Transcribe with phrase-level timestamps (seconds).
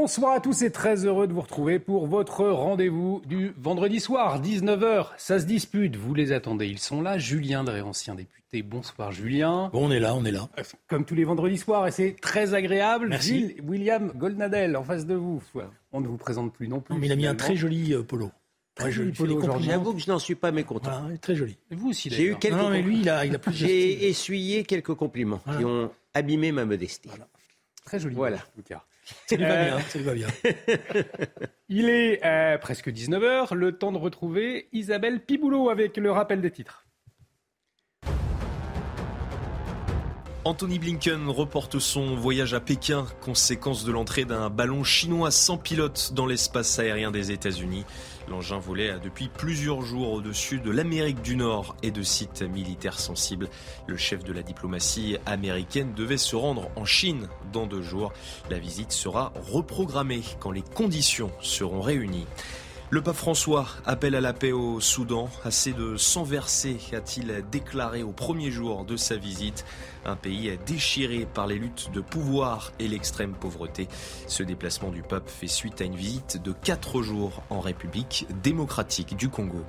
[0.00, 4.40] Bonsoir à tous et très heureux de vous retrouver pour votre rendez-vous du vendredi soir,
[4.40, 5.08] 19h.
[5.18, 7.18] Ça se dispute, vous les attendez, ils sont là.
[7.18, 8.62] Julien Drey, ancien député.
[8.62, 9.68] Bonsoir Julien.
[9.74, 10.48] Bon, on est là, on est là.
[10.88, 13.08] Comme tous les vendredis soirs, et c'est très agréable.
[13.10, 13.28] Merci.
[13.28, 15.42] Gilles William Goldnadel en face de vous.
[15.92, 16.94] On ne vous présente plus non plus.
[16.94, 18.30] Non, mais il a mis un très joli euh, polo.
[18.76, 19.38] Très joli polo.
[19.60, 20.98] J'avoue que je n'en suis pas mécontent.
[20.98, 21.58] Voilà, très joli.
[21.70, 22.96] Et vous aussi J'ai eu quelques Non, non, mais compliments.
[22.96, 23.52] lui, il a, il a plus.
[23.52, 27.10] J'ai essuyé quelques compliments qui ont abîmé ma modestie.
[27.84, 28.14] Très joli.
[28.14, 28.38] Voilà.
[28.38, 28.82] en tout cas.
[29.26, 30.28] Ça lui va Euh, bien, ça lui va bien.
[31.68, 36.50] Il est euh, presque 19h, le temps de retrouver Isabelle Piboulot avec le rappel des
[36.50, 36.84] titres.
[40.46, 46.12] Anthony Blinken reporte son voyage à Pékin, conséquence de l'entrée d'un ballon chinois sans pilote
[46.14, 47.84] dans l'espace aérien des États-Unis.
[48.26, 53.50] L'engin volait depuis plusieurs jours au-dessus de l'Amérique du Nord et de sites militaires sensibles.
[53.86, 58.10] Le chef de la diplomatie américaine devait se rendre en Chine dans deux jours.
[58.48, 62.26] La visite sera reprogrammée quand les conditions seront réunies.
[62.92, 65.30] Le pape François appelle à la paix au Soudan.
[65.44, 69.64] Assez de sang versé, a-t-il déclaré au premier jour de sa visite.
[70.04, 73.86] Un pays déchiré par les luttes de pouvoir et l'extrême pauvreté.
[74.26, 79.16] Ce déplacement du pape fait suite à une visite de quatre jours en République démocratique
[79.16, 79.64] du Congo.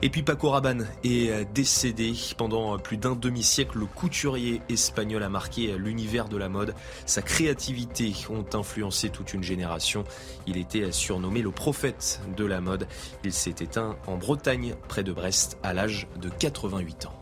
[0.00, 3.78] Et puis Paco Rabanne est décédé pendant plus d'un demi-siècle.
[3.78, 6.74] Le couturier espagnol a marqué l'univers de la mode.
[7.04, 10.04] Sa créativité ont influencé toute une génération.
[10.46, 12.86] Il était surnommé le prophète de la mode.
[13.24, 17.18] Il s'est éteint en Bretagne, près de Brest, à l'âge de 88 ans.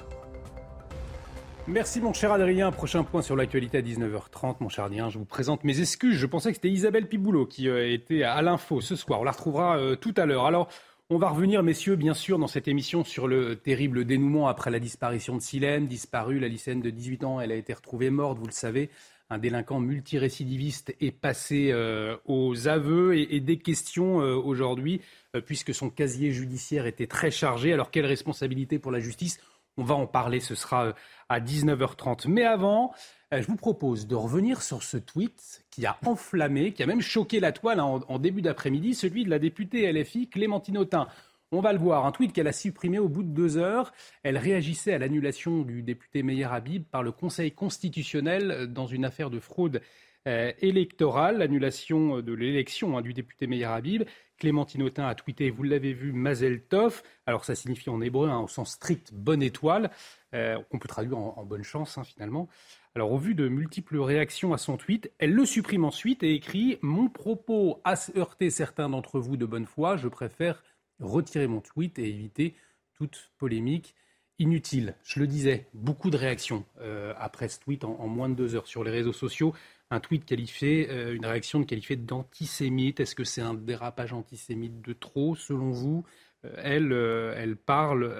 [1.69, 2.71] Merci mon cher Adrien.
[2.73, 4.57] Prochain point sur l'actualité à 19h30.
[4.61, 6.17] Mon cher Adrien, je vous présente mes excuses.
[6.17, 9.23] Je pensais que c'était Isabelle Piboulot qui euh, était à l'info ce soir.
[9.23, 10.45] On la retrouvera euh, tout à l'heure.
[10.45, 10.69] Alors,
[11.09, 14.81] on va revenir, messieurs, bien sûr, dans cette émission sur le terrible dénouement après la
[14.81, 15.87] disparition de Silène.
[15.87, 18.91] Disparue, la lycéenne de 18 ans, elle a été retrouvée morte, vous le savez.
[19.31, 25.01] Un délinquant multirécidiviste est passé euh, aux aveux et, des questions euh, aujourd'hui,
[25.37, 27.73] euh, puisque son casier judiciaire était très chargé.
[27.73, 29.39] Alors, quelle responsabilité pour la justice?
[29.77, 30.95] On va en parler, ce sera
[31.29, 32.29] à 19h30.
[32.29, 32.93] Mais avant,
[33.33, 37.01] euh, je vous propose de revenir sur ce tweet qui a enflammé, qui a même
[37.01, 41.09] choqué la toile hein, en, début d'après-midi, celui de la députée LFI Clémentine Autain.
[41.53, 43.93] On va le voir, un tweet qu'elle a supprimé au bout de deux heures.
[44.23, 49.05] Elle réagissait à l'annulation du député Meyer Habib par le Conseil constitutionnel euh, dans une
[49.05, 49.81] affaire de fraude
[50.27, 54.05] euh, électorale, l'annulation de l'élection hein, du député Meyer Habib.
[54.39, 57.03] Clémentine Autain a tweeté, vous l'avez vu, Mazel Tov.
[57.27, 59.91] Alors ça signifie en hébreu, hein, au sens strict, bonne étoile,
[60.35, 62.49] euh, qu'on peut traduire en, bonne chance hein, finalement.
[62.95, 66.79] Alors au vu de multiples réactions à son tweet, elle le supprime ensuite et écrit
[66.83, 70.63] Mon propos a heurté certains d'entre vous de bonne foi, je préfère
[71.01, 72.55] retirer mon tweet et éviter
[72.95, 73.95] toute polémique
[74.39, 74.95] inutile.
[75.03, 78.67] Je le disais, beaucoup de réactions euh, après ce tweet en moins de deux heures
[78.67, 79.55] sur les réseaux sociaux
[79.91, 83.01] un tweet qualifié, euh, une réaction qualifiée d'antisémite.
[83.01, 86.05] Est-ce que c'est un dérapage antisémite de trop, selon vous
[86.45, 88.15] Euh, elle, euh, elle parle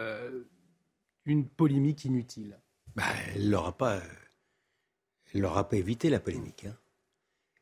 [1.27, 2.59] d'une polémique inutile.
[2.95, 3.05] Bah,
[3.35, 4.01] elle n'aura pas,
[5.33, 6.65] pas évité la polémique.
[6.65, 6.77] hein.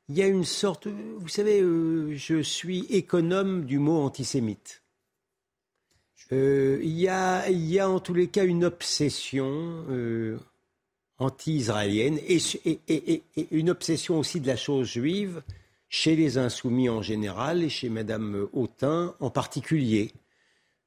[0.08, 4.82] Il y a une sorte, vous savez, je suis économe du mot antisémite.
[6.30, 9.84] Il, y a, il y a en tous les cas une obsession
[11.18, 15.42] anti-israélienne et, une obsession aussi de la chose juive
[15.88, 20.12] chez les insoumis en général et chez Madame Autain en particulier.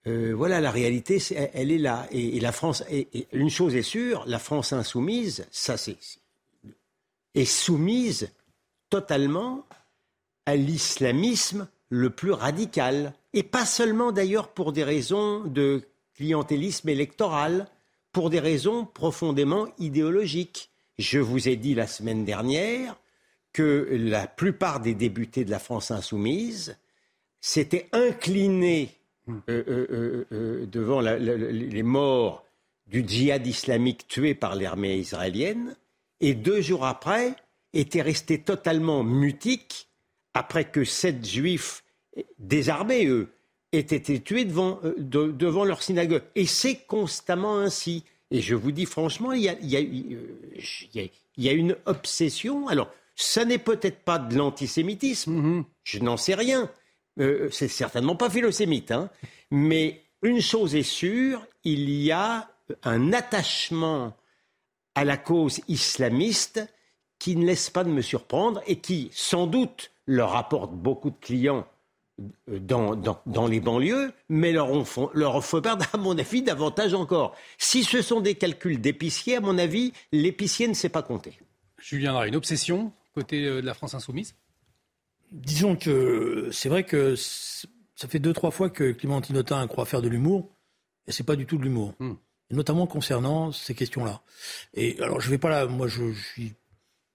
[0.06, 1.22] Euh, voilà, la réalité,
[1.54, 2.08] elle, est là.
[2.12, 2.84] Et, la France,
[3.32, 5.98] une chose est sûre, la France insoumise, ça c'est,
[7.36, 8.30] est soumise
[8.90, 9.66] totalement
[10.46, 13.14] à l'islamisme le plus radical.
[13.34, 15.84] Et pas seulement d'ailleurs pour des raisons de
[16.16, 17.68] clientélisme électoral,
[18.18, 20.72] pour des raisons profondément idéologiques.
[20.98, 23.00] Je vous ai dit la semaine dernière
[23.54, 26.80] que la plupart des députés de la France insoumise
[27.42, 28.90] s'étaient inclinés
[29.30, 32.44] euh, euh, euh, devant les morts
[32.88, 35.76] du djihad islamique tué par l'armée israélienne,
[36.20, 37.36] et deux jours après
[37.74, 39.90] étaient restés totalement mutiques
[40.34, 41.84] après que sept juifs
[42.40, 43.30] désarmés, eux,
[43.74, 46.24] aient été tués devant, euh, de- devant leur synagogue.
[46.36, 48.04] Et c'est constamment ainsi.
[48.32, 50.18] Et je vous dis franchement, il y a, il y a- il
[50.94, 52.68] y a- il y a une obsession.
[52.68, 55.64] Alors, ça n'est peut-être pas de l'antisémitisme, Mhm.
[55.84, 56.70] je n'en sais rien.
[57.20, 59.10] Euh, c'est certainement pas philosémite, hein.
[59.50, 62.50] Mais une chose est sûre, il y a
[62.84, 64.14] un attachement
[64.94, 66.62] à la cause islamiste
[67.20, 71.16] qui ne laisse pas de me surprendre et qui, sans doute, leur apporte beaucoup de
[71.20, 71.64] clients euh,
[72.48, 74.70] dans, dans, dans les banlieues, mais leur
[75.14, 77.36] leur perdre, à mon avis, davantage encore.
[77.58, 81.40] Si ce sont des calculs d'épicier, à mon avis, l'épicier ne sait pas compter.
[81.78, 84.36] Julien Drey, une obsession côté euh, de la France insoumise?
[85.32, 90.02] Disons que c'est vrai que ça fait deux, trois fois que Clément Tinotin croit faire
[90.02, 90.50] de l'humour,
[91.08, 91.94] et c'est pas du tout de l'humour.
[92.00, 92.14] Hmm.
[92.50, 94.22] Notamment concernant ces questions-là.
[94.74, 96.54] Et alors, je vais pas là, moi, je, je suis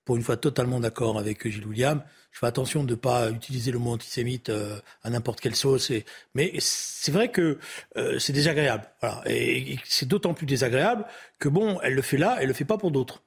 [0.04, 2.02] pour une fois totalement d'accord avec Gilles William.
[2.30, 5.90] Je fais attention de ne pas utiliser le mot antisémite euh, à n'importe quelle sauce.
[5.90, 6.04] Et,
[6.34, 7.58] mais c'est vrai que
[7.98, 8.84] euh, c'est désagréable.
[9.00, 9.22] Voilà.
[9.26, 11.04] Et, et c'est d'autant plus désagréable
[11.38, 13.22] que bon, elle le fait là, elle le fait pas pour d'autres.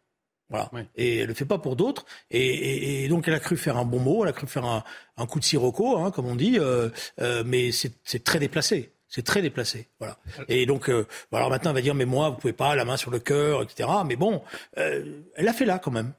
[0.50, 0.70] Voilà.
[0.74, 0.82] Oui.
[0.96, 2.06] Et elle le fait pas pour d'autres.
[2.32, 4.66] Et, et- et donc elle a cru faire un bon mot, elle a cru faire
[4.66, 4.84] un,
[5.18, 6.58] un coup de sirocco, hein, comme on dit.
[6.60, 6.90] euh,
[7.22, 8.92] euh, mais c'est très déplacé.
[9.08, 10.18] C'est très déplacé, voilà.
[10.50, 12.98] Et donc, euh, alors maintenant, elle va dire, mais moi, vous pouvez pas, la main
[12.98, 13.88] sur le cœur, etc.
[14.06, 14.42] Mais bon,
[14.76, 16.12] elle l'a fait là quand même.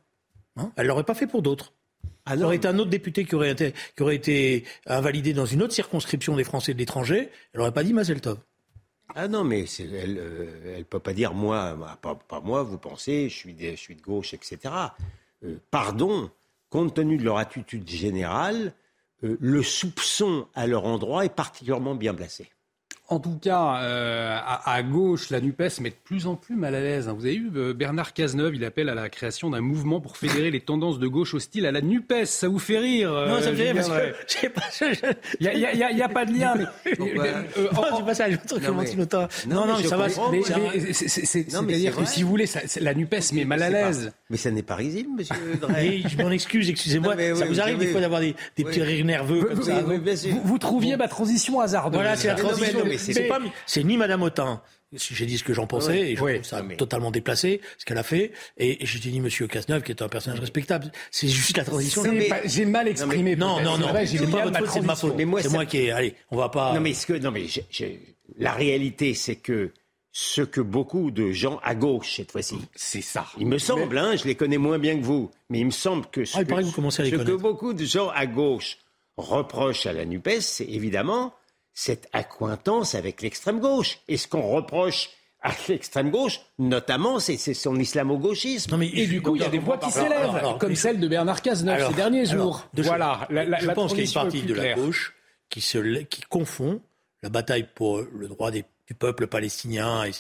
[0.56, 1.72] Hein elle l'aurait pas fait pour d'autres.
[2.24, 5.32] Ah Ça non, aurait été un autre député qui aurait été, qui aurait été invalidé
[5.32, 7.30] dans une autre circonscription des Français de l'étranger.
[7.52, 8.38] Elle aurait pas dit Mazel Tov.
[9.14, 10.14] Ah non, mais elle
[10.78, 13.76] ne peut pas dire moi, moi, pas, pas moi, vous pensez, je suis de, je
[13.76, 14.74] suis de gauche, etc.
[15.44, 16.30] Euh, pardon,
[16.68, 18.72] compte tenu de leur attitude générale,
[19.24, 22.48] euh, le soupçon à leur endroit est particulièrement bien placé.
[23.08, 26.74] En tout cas, euh, à, à gauche, la NUPES met de plus en plus mal
[26.74, 27.08] à l'aise.
[27.08, 27.14] hein.
[27.16, 30.50] Vous avez vu, euh, Bernard Cazeneuve, il appelle à la création d'un mouvement pour fédérer
[30.50, 32.24] les tendances de gauche hostiles à la NUPES.
[32.24, 34.62] Ça vous fait rire euh, non, ça me fait rire parce que pas.
[35.38, 36.54] Il n'y a, pas de lien.
[36.84, 38.28] mais- Pourquoi euh, Non, c'est pas ça.
[38.28, 38.58] Je veux dire
[39.46, 39.56] Non.
[39.56, 40.08] Non, mais mais ça va.
[40.08, 44.12] C'est-à-dire c'est que si vous voulez, ça- la NUPES met mal à l'aise.
[44.30, 46.02] Mais ça n'est pas risible, monsieur Drey.
[46.08, 47.14] Je m'en excuse, excusez-moi.
[47.36, 49.84] Ça vous arrive des fois d'avoir des, petits rires nerveux comme ça.
[50.44, 52.00] Vous, trouviez ma transition hasardeuse.
[52.00, 52.80] Voilà, c'est la transition.
[52.96, 54.60] Mais c'est- C'est pas, c'est ni Madame Autain.
[54.92, 57.98] J'ai dit ce que j'en pensais et je trouve ça mais- totalement déplacé ce qu'elle
[57.98, 58.30] a fait.
[58.56, 60.92] Et j'ai dit Monsieur Cazeneuve qui est un personnage respectable.
[61.10, 62.02] C'est juste la transition.
[62.04, 63.34] Mais- J'ai mal exprimé.
[63.36, 63.64] Non, peut-être.
[63.64, 63.86] non, non.
[64.06, 65.08] C'est pas votre faute, c'est de ma transition.
[65.08, 65.16] faute.
[65.16, 65.90] Mais moi, c'est ça- moi qui ai.
[65.90, 66.72] Allez, on va pas.
[66.72, 67.46] Non, mais, ce que, non, mais
[68.38, 69.72] la réalité, c'est que
[70.12, 73.26] ce que beaucoup de gens à gauche, cette fois-ci, C'est ça.
[73.38, 76.06] Il me semble, hein, je les connais moins bien que vous, mais il me semble
[76.06, 77.42] que ce, Ah, que, paraît que vous commencez à les ce que connaître.
[77.42, 78.78] beaucoup de gens à gauche
[79.16, 81.34] reprochent à la NUPES, c'est évidemment
[81.78, 83.98] cette accointance avec l'extrême gauche.
[84.08, 85.10] Et ce qu'on reproche
[85.42, 88.70] à l'extrême gauche, notamment, c'est son islamo-gauchisme.
[88.72, 91.06] Non, mais Et du coup, il y a des voix qui s'élèvent, comme celle de
[91.06, 92.68] Bernard Cazeneuve Alors, ces derniers alors, jours.
[92.84, 95.14] Voilà, la, la, je la pense qu'il y a une partie de la gauche
[95.50, 96.80] qui, se, qui confond
[97.22, 100.12] la bataille pour le droit des- du peuple palestinien et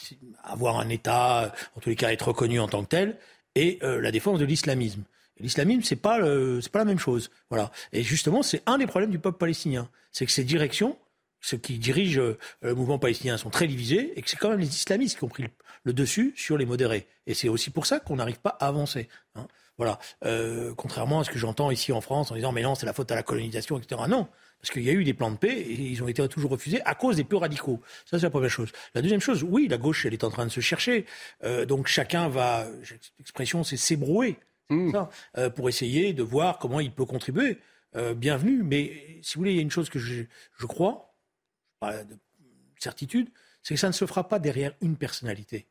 [0.44, 3.16] avoir un État, en tous les cas être reconnu en tant que tel,
[3.54, 5.04] et euh, la défense de l'islamisme.
[5.38, 7.30] L'islamisme, c'est pas le- pas la même chose.
[7.48, 7.70] Voilà.
[7.92, 10.98] Et justement, c'est un des problèmes du peuple palestinien, c'est que ces directions,
[11.40, 14.60] ceux qui dirigent euh, le mouvement palestinien, sont très divisés, et que c'est quand même
[14.60, 15.50] les islamistes qui ont pris le,
[15.84, 17.06] le dessus sur les modérés.
[17.26, 19.08] Et c'est aussi pour ça qu'on n'arrive pas à avancer.
[19.34, 19.46] hein.
[19.78, 19.98] Voilà.
[20.24, 22.94] Euh, contrairement à ce que j'entends ici en France en disant mais non, c'est la
[22.94, 24.00] faute à la colonisation, etc.
[24.08, 24.26] Non.
[24.58, 26.80] Parce qu'il y a eu des plans de paix et ils ont été toujours refusés
[26.86, 27.82] à cause des plus radicaux.
[28.06, 28.72] Ça, c'est la première chose.
[28.94, 31.04] La deuxième chose, oui, la gauche, elle est en train de se chercher.
[31.44, 32.66] Euh, donc chacun va,
[33.18, 34.96] l'expression, c'est s'ébrouer, Mmh.
[35.38, 37.58] euh, pour essayer de voir comment il peut contribuer.
[38.16, 38.62] Bienvenue.
[38.64, 40.24] Mais si vous voulez, il y a une chose que je,
[40.58, 41.14] je crois,
[41.78, 42.16] pas de
[42.78, 43.28] certitude,
[43.62, 45.66] c'est que ça ne se fera pas derrière une personnalité.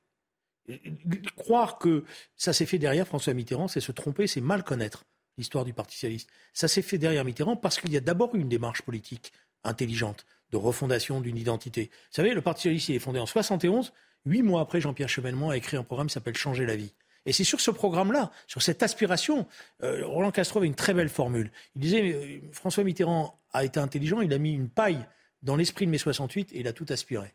[1.36, 2.04] Croire que
[2.36, 5.06] ça s'est fait derrière François Mitterrand, c'est se tromper, c'est mal connaître
[5.38, 6.30] l'histoire du Parti socialiste.
[6.54, 9.32] Ça s'est fait derrière Mitterrand parce qu'il y a d'abord eu une démarche politique
[9.64, 11.90] intelligente de refondation d'une identité.
[11.92, 13.94] Vous savez, le Parti socialiste il est fondé en 71.
[14.26, 16.94] Huit mois après, Jean-Pierre Chevènement a écrit un programme qui s'appelle Changer la vie.
[17.26, 19.48] Et c'est sur ce programme-là, sur cette aspiration,
[19.84, 21.52] euh, Roland Castro avait une très belle formule.
[21.76, 25.06] Il disait, euh, François Mitterrand a été intelligent, il a mis une paille
[25.44, 27.34] dans l'esprit de mai 68 et il a tout aspiré.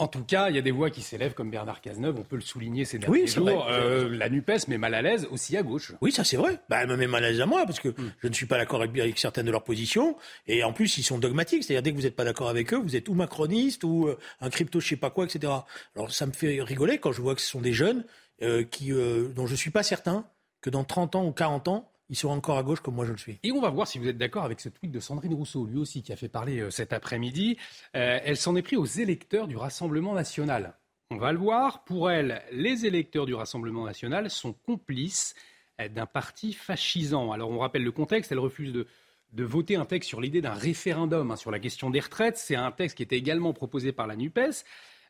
[0.00, 2.36] En tout cas, il y a des voix qui s'élèvent comme Bernard Cazeneuve, on peut
[2.36, 3.66] le souligner ces derniers Oui, c'est jours.
[3.68, 5.92] Euh, la NUPES met mal à l'aise aussi à gauche.
[6.00, 6.60] Oui, ça c'est vrai.
[6.68, 8.12] Bah, elle me met mal à l'aise à moi parce que Hmm.
[8.22, 10.16] je ne suis pas d'accord avec, avec certaines de leurs positions.
[10.46, 11.64] Et en plus, ils sont dogmatiques.
[11.64, 14.16] C'est-à-dire, dès que vous n'êtes pas d'accord avec eux, vous êtes ou macroniste ou euh,
[14.40, 15.52] un crypto, je sais pas quoi, etc.
[15.96, 18.04] Alors, ça me fait rigoler quand je vois que ce sont des jeunes
[18.42, 20.24] euh, qui, euh, dont je suis pas certain
[20.60, 23.12] que dans 30 ans ou 40 ans, ils seront encore à gauche comme moi je
[23.12, 23.38] le suis.
[23.42, 25.78] Et on va voir si vous êtes d'accord avec ce tweet de Sandrine Rousseau, lui
[25.78, 27.58] aussi, qui a fait parler euh, cet après-midi.
[27.96, 30.74] Euh, elle s'en est pris aux électeurs du Rassemblement national.
[31.10, 31.84] On va le voir.
[31.84, 35.34] Pour elle, les électeurs du Rassemblement national sont complices
[35.80, 37.32] euh, d'un parti fascisant.
[37.32, 38.32] Alors on rappelle le contexte.
[38.32, 38.86] Elle refuse de,
[39.32, 42.38] de voter un texte sur l'idée d'un référendum hein, sur la question des retraites.
[42.38, 44.64] C'est un texte qui était également proposé par la NUPES.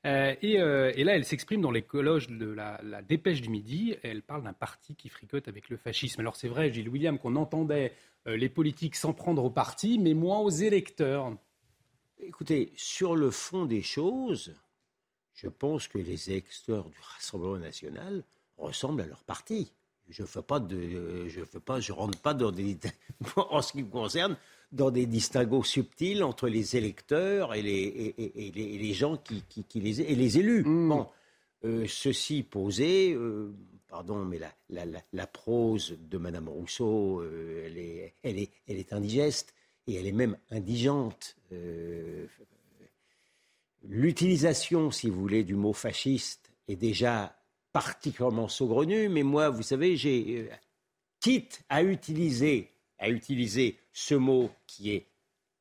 [0.07, 3.97] Euh, euh, et, là, elle s'exprime dans les colloges de la, dépêche du midi.
[4.03, 6.21] Elle parle d'un parti qui fricote avec le fascisme.
[6.21, 7.93] Alors c'est vrai, Gilles William, qu'on entendait
[8.27, 11.37] euh, les politiques s'en prendre au parti, mais moins aux électeurs.
[12.21, 14.55] Écoutez, sur le fond des choses,
[15.35, 18.25] je pense que les électeurs du Rassemblement national
[18.57, 19.73] ressemblent à leur parti.
[20.09, 22.79] Je ne pas de, je fais pas, je rentre pas dans des,
[23.37, 24.37] en ce qui me concerne,
[24.73, 30.01] dans des distinguos subtils entre les électeurs et les, et, les, gens qui, qui, les,
[30.01, 30.63] et les élus.
[30.65, 30.89] Mm.
[30.89, 31.07] Bon,
[31.65, 33.53] euh, ceci posé, euh,
[33.89, 38.77] pardon, mais la, la, la, prose de Madame Rousseau, euh, elle, est, elle, est, elle
[38.77, 39.55] est indigeste
[39.87, 41.37] et elle est même indigente.
[43.83, 47.35] L'utilisation, si vous voulez, du mot fasciste est déjà
[47.73, 50.51] particulièrement saugrenue, mais moi, vous savez, j'ai
[51.21, 55.09] quitte à utiliser, à utiliser ce mot qui est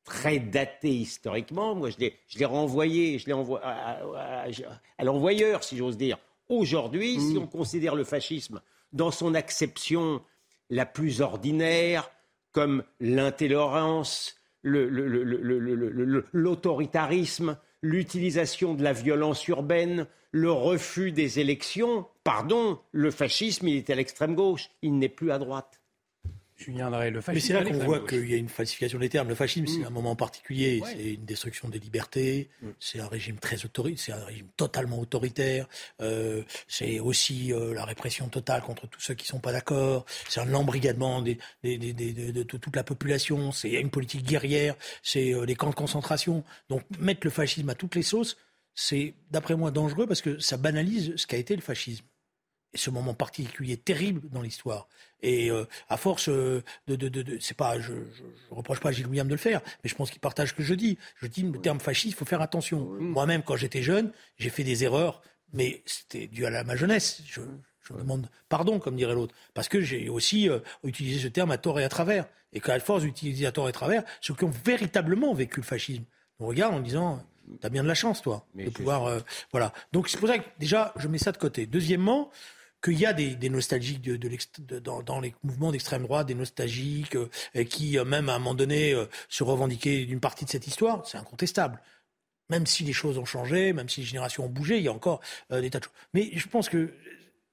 [0.04, 1.74] très daté historiquement.
[1.74, 2.14] Moi, je l'ai
[2.44, 6.18] renvoyé, je l'ai envoyé à, l'envoyeur, si j'ose dire.
[6.48, 7.38] Aujourd'hui, si mm.
[7.38, 10.22] on considère le fascisme dans son acception
[10.70, 12.12] la plus ordinaire,
[12.52, 23.66] comme l'intolérance, l'autoritarisme, l'utilisation de la violence urbaine, le refus des élections, pardon, le fascisme,
[23.66, 25.77] il est à l'extrême gauche, il n'est plus à droite.
[26.58, 27.32] Julien le fascisme.
[27.32, 29.28] Mais c'est là qu'on voit qu'il y a une falsification des termes.
[29.28, 29.86] Le fascisme, c'est mm.
[29.86, 32.68] un moment particulier, c'est une destruction des libertés, mm.
[32.80, 35.68] c'est un régime très autoritaire, c'est un régime totalement autoritaire,
[36.00, 40.04] euh, c'est aussi euh, la répression totale contre tous ceux qui ne sont pas d'accord,
[40.28, 45.54] c'est un embrigadement des, de, toute la population, c'est une politique guerrière, c'est euh, les
[45.54, 46.44] camps de concentration.
[46.68, 48.36] Donc mettre le fascisme à toutes les sauces,
[48.74, 52.04] c'est d'après moi dangereux parce que ça banalise ce qu'a été le fascisme
[52.74, 54.88] ce moment particulier terrible dans l'histoire.
[55.22, 58.92] Et euh, à force euh, de, de, de, c'est pas, je, je, reproche pas à
[58.92, 60.98] Gilles William de le faire, mais je pense qu'il partage ce que je dis.
[61.16, 62.80] Je dis le terme fasciste, il faut faire attention.
[63.00, 65.22] Moi-même, quand j'étais jeune, j'ai fait des erreurs,
[65.52, 67.22] mais c'était dû à ma jeunesse.
[67.26, 67.40] Je,
[67.82, 71.58] je demande pardon, comme dirait l'autre, parce que j'ai aussi euh, utilisé ce terme à
[71.58, 74.44] tort et à travers, et qu'à force d'utiliser à tort et à travers, ceux qui
[74.44, 76.04] ont véritablement vécu le fascisme,
[76.38, 77.24] on regarde en disant
[77.62, 79.22] T'as bien de la chance, toi, de pouvoir.
[79.52, 79.72] voilà.
[79.92, 81.64] Donc c'est pour ça que déjà, je mets ça de côté.
[81.64, 82.30] Deuxièmement,
[82.82, 88.04] qu'il y a des, nostalgiques dans, les mouvements d'extrême droite, des nostalgiques euh, qui, euh,
[88.04, 91.80] même à un moment donné, euh, se revendiquaient d'une partie de cette histoire, c'est incontestable.
[92.50, 94.92] Même si les choses ont changé, même si les générations ont bougé, il y a
[94.92, 95.20] encore
[95.50, 95.92] des tas de choses.
[96.14, 96.94] Mais je pense que,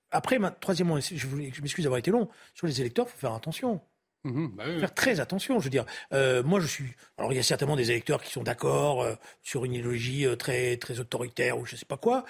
[0.10, 3.82] après, troisièmement, je, je m'excuse d'avoir été long, sur les électeurs, il faut faire attention.
[4.26, 5.86] Mmh bah Faire très attention, je veux dire.
[6.12, 6.96] Euh, moi, je suis.
[7.20, 9.14] Alors, il y a certainement des électeurs qui sont d'accord euh,
[9.44, 12.26] sur une idéologie euh, très très autoritaire ou je sais pas quoi.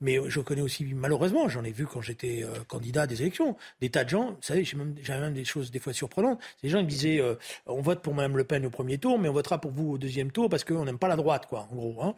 [0.00, 3.90] Mais je connais aussi, malheureusement, j'en ai vu quand j'étais candidat à des élections, des
[3.90, 4.30] tas de gens.
[4.30, 6.40] Vous savez, j'ai même, même des choses des fois surprenantes.
[6.62, 7.20] Des gens qui me disaient,
[7.66, 9.98] on vote pour Mme Le Pen au premier tour, mais on votera pour vous au
[9.98, 12.02] deuxième tour parce qu'on n'aime pas la droite, quoi, en gros.
[12.02, 12.14] Hein.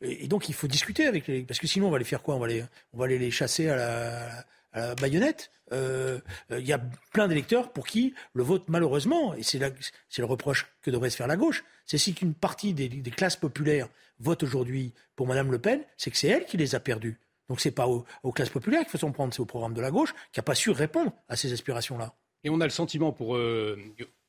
[0.00, 2.34] et donc, il faut discuter avec les, parce que sinon, on va les faire quoi?
[2.34, 4.44] On va les, on va aller les chasser à la
[4.76, 5.50] euh, baïonnette.
[5.72, 6.80] Euh, il y a
[7.12, 11.26] plein d'électeurs pour qui le vote, malheureusement, et c'est le reproche que devrait se faire
[11.26, 13.88] la gauche, c'est si qu'une partie des, classes populaires
[14.18, 17.18] vote aujourd'hui pour Mme Le Pen, c'est que c'est elle qui les a perdus.
[17.48, 19.90] Donc c'est pas aux, classes populaires qu'il faut s'en prendre, c'est au programme de la
[19.90, 22.14] gauche qui n'a pas su répondre à ces aspirations-là.
[22.42, 23.78] Et on a le sentiment, pour euh,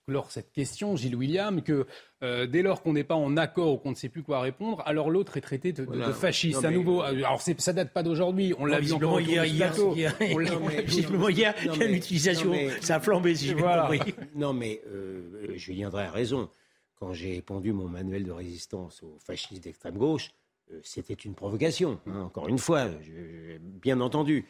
[0.07, 1.87] lors cette question, Gilles William, que
[2.23, 4.83] euh, dès lors qu'on n'est pas en accord ou qu'on ne sait plus quoi répondre,
[4.85, 6.63] alors l'autre est traité de, fasciste.
[6.63, 8.53] à nouveau, alors ça date pas d'aujourd'hui.
[8.59, 10.15] On l'a vu encore hier, hier, hier,
[10.85, 13.89] Visiblement hier, il y a l'utilisation, ça a flambé si voilà.
[14.35, 16.49] Non mais euh, Julien Drey a raison.
[16.95, 20.31] Quand j'ai pondu mon manuel de résistance aux fascistes d'extrême gauche,
[20.71, 21.99] euh, c'était une provocation.
[22.07, 22.87] Hein, encore une fois,
[23.81, 24.45] bien entendu.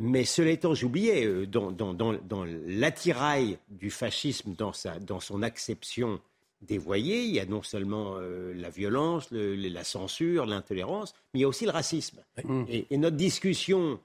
[0.00, 6.20] Mais cela étant, j'oubliais, euh, dans, dans, l'attirail du fascisme, dans, sa, dans son acception
[6.62, 11.44] dévoyée, il y a non seulement euh, la violence, la censure, l'intolérance, mais il y
[11.44, 12.22] a aussi le racisme.
[12.68, 13.98] Et, notre discussion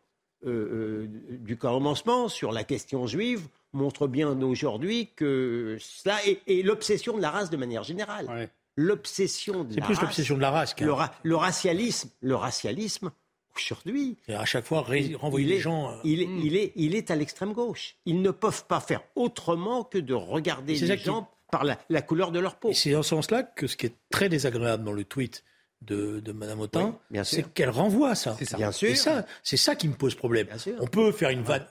[0.45, 7.21] euh, du commencement sur la question juive montre bien aujourd'hui que cela est, l'obsession de
[7.21, 8.49] la race de manière générale.
[8.75, 10.75] L'obsession de C'est plus l'obsession de la race.
[10.79, 13.11] Le, le, racialisme, le racialisme
[13.55, 14.17] aujourd'hui.
[14.27, 14.85] Et à chaque fois,
[15.19, 15.91] renvoyer les gens.
[15.91, 16.39] Euh, il, est, hmm.
[16.43, 17.95] il, est, il est à l'extrême gauche.
[18.05, 22.39] Ils ne peuvent pas faire autrement que de regarder les gens par la, couleur de
[22.39, 22.73] leur peau.
[22.73, 25.43] C'est dans ce sens-là que ce qui est très désagréable dans le tweet
[25.83, 28.35] de, de Mme Autain, c'est qu'elle renvoie ça.
[28.39, 28.57] C'est ça.
[28.57, 28.95] Bien sûr.
[29.43, 30.47] C'est ça, qui me pose problème.
[30.79, 31.65] On peut faire une vanne,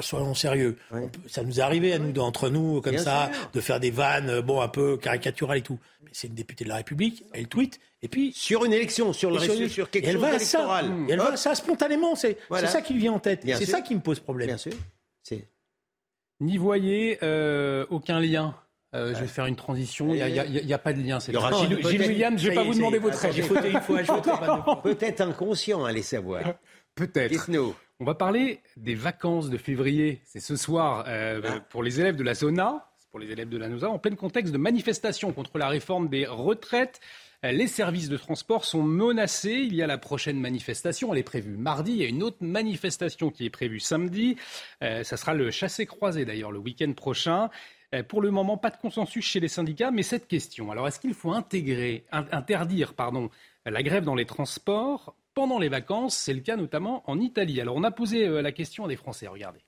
[0.00, 0.78] soyons sérieux,
[1.26, 4.60] ça nous est arrivé à nous, entre nous, comme ça, de faire des vannes, bon,
[4.60, 5.78] un peu caricaturales et tout.
[6.02, 8.32] Mais c'est une députée de la République, elle tweet, et puis...
[8.32, 12.14] Sur une élection, sur, le, sur, sur quelque elle va ça, elle va ça spontanément,
[12.14, 13.42] c'est ça qui lui vient en tête.
[13.44, 14.48] C'est ça qui me pose problème.
[14.48, 14.72] Bien sûr.
[16.38, 18.54] N'y voyez euh, aucun lien
[18.94, 20.14] euh, je vais faire une transition.
[20.14, 21.18] Il n'y a, pas de lien.
[21.28, 23.42] Il y aura Gilles, Gilles William, je ne vais pas vous demander votre avis.
[24.82, 26.54] Peut-être inconscient, allez savoir.
[26.94, 27.50] Peut-être.
[27.98, 30.22] On va parler des vacances de février.
[30.24, 31.60] C'est ce soir euh, ah.
[31.68, 34.52] pour les élèves de la ZONA, pour les élèves de la NOSA, en plein contexte
[34.52, 37.00] de manifestation contre la réforme des retraites.
[37.42, 39.64] Les services de transport sont menacés.
[39.66, 41.92] Il y a la prochaine manifestation, elle est prévue mardi.
[41.92, 44.36] Il y a une autre manifestation qui est prévue samedi.
[44.82, 47.50] Euh, ça sera le chassé-croisé d'ailleurs le week-end prochain.
[47.94, 50.70] Euh, pour le moment, pas de consensus chez les syndicats, mais cette question.
[50.70, 52.94] Alors, est-ce qu'il faut intégrer, interdire
[53.64, 56.16] la grève dans les transports pendant les vacances?
[56.16, 57.60] C'est le cas notamment en Italie.
[57.60, 59.28] Alors, on a posé euh, la question à des Français.
[59.28, 59.60] Regardez.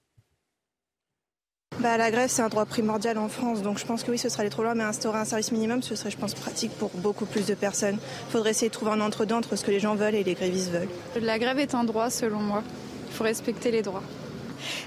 [1.81, 4.29] Bah, la grève, c'est un droit primordial en France, donc je pense que oui, ce
[4.29, 6.91] serait aller trop loin, mais instaurer un service minimum, ce serait, je pense, pratique pour
[6.97, 7.99] beaucoup plus de personnes.
[8.29, 10.35] Il faudrait essayer de trouver un entre-deux entre ce que les gens veulent et les
[10.35, 10.89] grévistes veulent.
[11.21, 12.65] La grève est un droit, selon moi.
[13.09, 14.03] Il faut respecter les droits.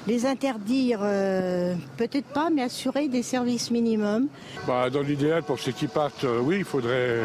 [0.05, 4.27] Les interdire, euh, peut-être pas, mais assurer des services minimums.
[4.67, 7.19] Bah, dans l'idéal, pour ceux qui partent, euh, oui, il faudrait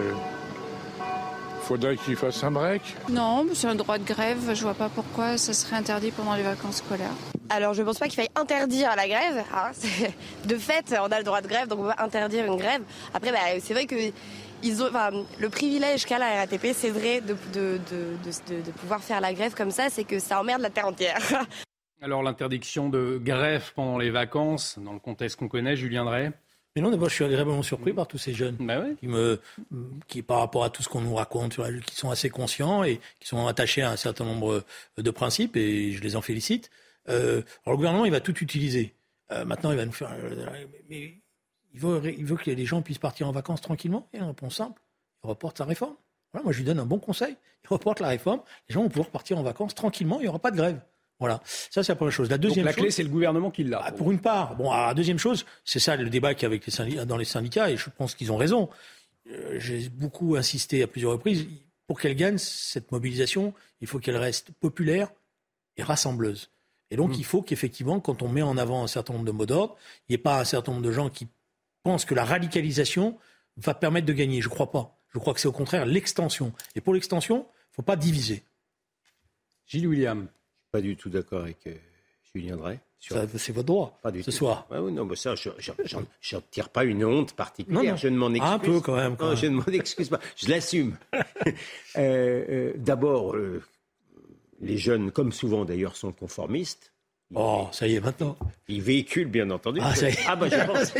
[1.66, 4.54] faudrait qu'ils fassent un break Non, c'est un droit de grève.
[4.54, 7.10] Je vois pas pourquoi ça serait interdit pendant les vacances scolaires.
[7.48, 9.44] Alors, je pense pas qu'il faille interdire la grève.
[9.52, 9.72] Hein.
[10.44, 12.82] De fait, on a le droit de grève, donc on va interdire une grève.
[13.12, 13.96] Après, bah, c'est vrai que
[14.62, 14.88] ils ont,
[15.38, 19.70] le privilège qu'a la RATP, c'est vrai, de, de, de, pouvoir faire la grève comme
[19.70, 21.18] ça, c'est que ça emmerde la terre entière.
[22.02, 26.30] Alors, l'interdiction de grève pendant les vacances, dans le contexte qu'on connaît, Julien Drey?
[26.76, 29.40] Mais non, d'abord, je suis agréablement surpris par tous ces jeunes bah qui, me,
[30.06, 33.26] qui, par rapport à tout ce qu'on nous raconte, qui sont assez conscients et qui
[33.26, 34.62] sont attachés à un certain nombre
[34.98, 36.70] de principes, et je les en félicite.
[37.08, 38.94] Euh, alors, le gouvernement, il va tout utiliser.
[39.32, 40.12] Euh, maintenant, il va nous faire.
[40.12, 41.14] Euh, mais
[41.72, 44.08] il veut, il veut que les gens puissent partir en vacances tranquillement.
[44.12, 44.80] Et une réponse simple
[45.24, 45.94] il reporte sa réforme.
[46.32, 47.36] Voilà, moi, je lui donne un bon conseil.
[47.64, 48.40] Il reporte la réforme.
[48.68, 50.20] Les gens vont pouvoir partir en vacances tranquillement.
[50.20, 50.80] Il n'y aura pas de grève.
[51.18, 52.28] Voilà, ça c'est la première chose.
[52.28, 53.78] La deuxième Donc, la clé, c'est le gouvernement qui l'a.
[53.78, 54.54] Bah, pour une part.
[54.56, 57.16] Bon, la deuxième chose, c'est ça le débat qu'il y a avec les syndicats, dans
[57.16, 58.68] les syndicats, et je pense qu'ils ont raison.
[59.30, 61.46] Euh, j'ai beaucoup insisté à plusieurs reprises.
[61.86, 65.10] Pour qu'elle gagne cette mobilisation, il faut qu'elle reste populaire
[65.76, 66.50] et rassembleuse.
[66.90, 67.18] Et donc, hmm.
[67.18, 69.76] il faut qu'effectivement, quand on met en avant un certain nombre de mots d'ordre,
[70.08, 71.28] il n'y ait pas un certain nombre de gens qui
[71.82, 73.16] pensent que la radicalisation
[73.56, 74.40] va permettre de gagner.
[74.42, 74.98] Je ne crois pas.
[75.14, 76.52] Je crois que c'est au contraire l'extension.
[76.74, 78.44] Et pour l'extension, il ne faut pas diviser.
[79.66, 80.28] Gilles William
[80.76, 81.74] pas du tout d'accord avec euh,
[82.34, 82.78] Julien Drey.
[82.98, 84.66] C'est votre droit, pas du ce soir.
[84.70, 85.48] Ah non, mais ça, je
[86.34, 87.96] n'en tire pas une honte particulière.
[87.96, 89.16] Je ne m'en excuse Un peu quand même.
[89.36, 90.20] Je ne m'en excuse pas.
[90.36, 90.98] Je l'assume.
[91.96, 93.34] Euh, euh, d'abord,
[94.60, 96.92] les jeunes, comme souvent d'ailleurs, sont conformistes.
[97.34, 98.36] Oh, ça y est, maintenant.
[98.68, 99.80] Ils véhiculent, bien entendu.
[99.82, 100.18] Ah, ça y est.
[100.28, 100.92] Ah, bah, je pense.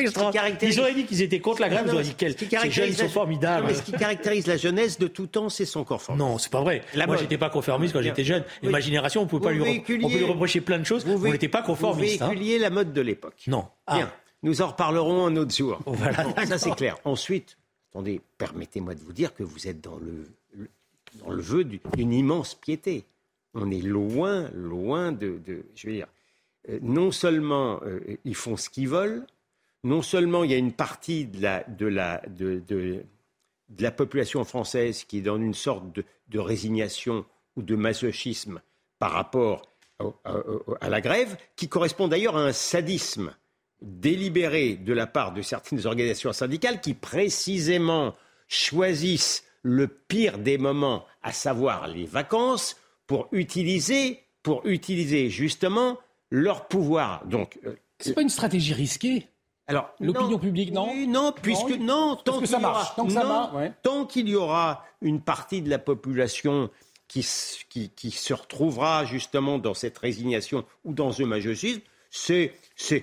[0.63, 3.67] Ils auraient dit qu'ils étaient contre la grève, ils auraient dit quels jeunes sont formidables.
[3.69, 6.25] mais ce qui caractérise la jeunesse de tout temps, c'est son conformisme.
[6.27, 6.83] Non, c'est pas vrai.
[7.07, 8.45] Moi, j'étais pas conformiste quand j'étais jeune.
[8.63, 11.05] Et ma génération, on pouvait pas lui, on peut lui reprocher plein de choses.
[11.07, 12.19] Vous n'étiez pas conformiste.
[12.19, 12.29] Vous hein.
[12.29, 13.45] véhiculiez la mode de l'époque.
[13.47, 13.67] Non.
[13.93, 14.11] Bien.
[14.13, 14.17] Ah.
[14.43, 15.81] Nous en reparlerons un autre jour.
[15.87, 16.25] Oh, voilà.
[16.47, 16.99] ça, c'est clair.
[17.05, 17.57] Ensuite,
[17.91, 20.69] attendez, permettez-moi de vous dire que vous êtes dans le,
[21.25, 23.05] dans le vœu d'une immense piété.
[23.55, 26.07] On est loin, loin de, de je veux dire,
[26.83, 29.27] non seulement euh, ils font ce qu'ils veulent,
[29.85, 32.21] non seulement il y a une partie de la,
[33.93, 35.85] population française qui est dans une sorte
[36.29, 37.25] de, résignation
[37.57, 38.61] ou de masochisme
[38.99, 39.63] par rapport
[40.81, 43.35] à, la grève, qui correspond d'ailleurs à un sadisme
[43.81, 48.15] délibéré de la part de certaines organisations syndicales qui précisément
[48.49, 52.77] choisissent le pire des moments, à savoir les vacances,
[53.07, 55.99] pour utiliser, pour utiliser justement
[56.31, 57.25] leur pouvoir.
[57.27, 59.29] Donc, euh, c'est pas une stratégie risquée.
[59.69, 64.85] Alors, l'opinion publique, non Non, puisque non, tant qu'il y aura, tant qu'il y aura
[65.03, 66.71] une partie de la population
[67.09, 67.27] qui,
[67.69, 72.53] qui, se retrouvera justement dans cette résignation ou dans ce majorcisme, c'est,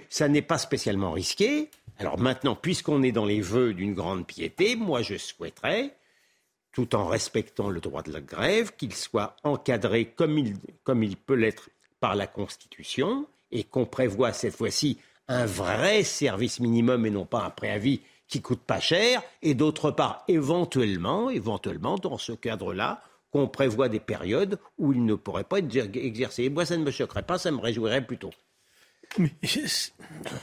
[0.10, 1.70] ça n'est pas spécialement risqué.
[1.98, 5.96] Alors maintenant, puisqu'on est dans les vœux d'une grande piété, moi je souhaiterais,
[6.72, 11.18] tout en respectant le droit de la grève, qu'il soit encadré comme il, comme il
[11.18, 11.70] peut l'être
[12.04, 14.98] par la Constitution et qu'on prévoit cette fois-ci
[15.30, 19.90] un vrai service minimum et non pas un préavis qui coûte pas cher, et d'autre
[19.90, 25.60] part, éventuellement, éventuellement, dans ce cadre-là, qu'on prévoit des périodes où il ne pourrait pas
[25.60, 26.50] être exercé.
[26.50, 28.32] Moi, ça ne me choquerait pas, ça me réjouirait plutôt.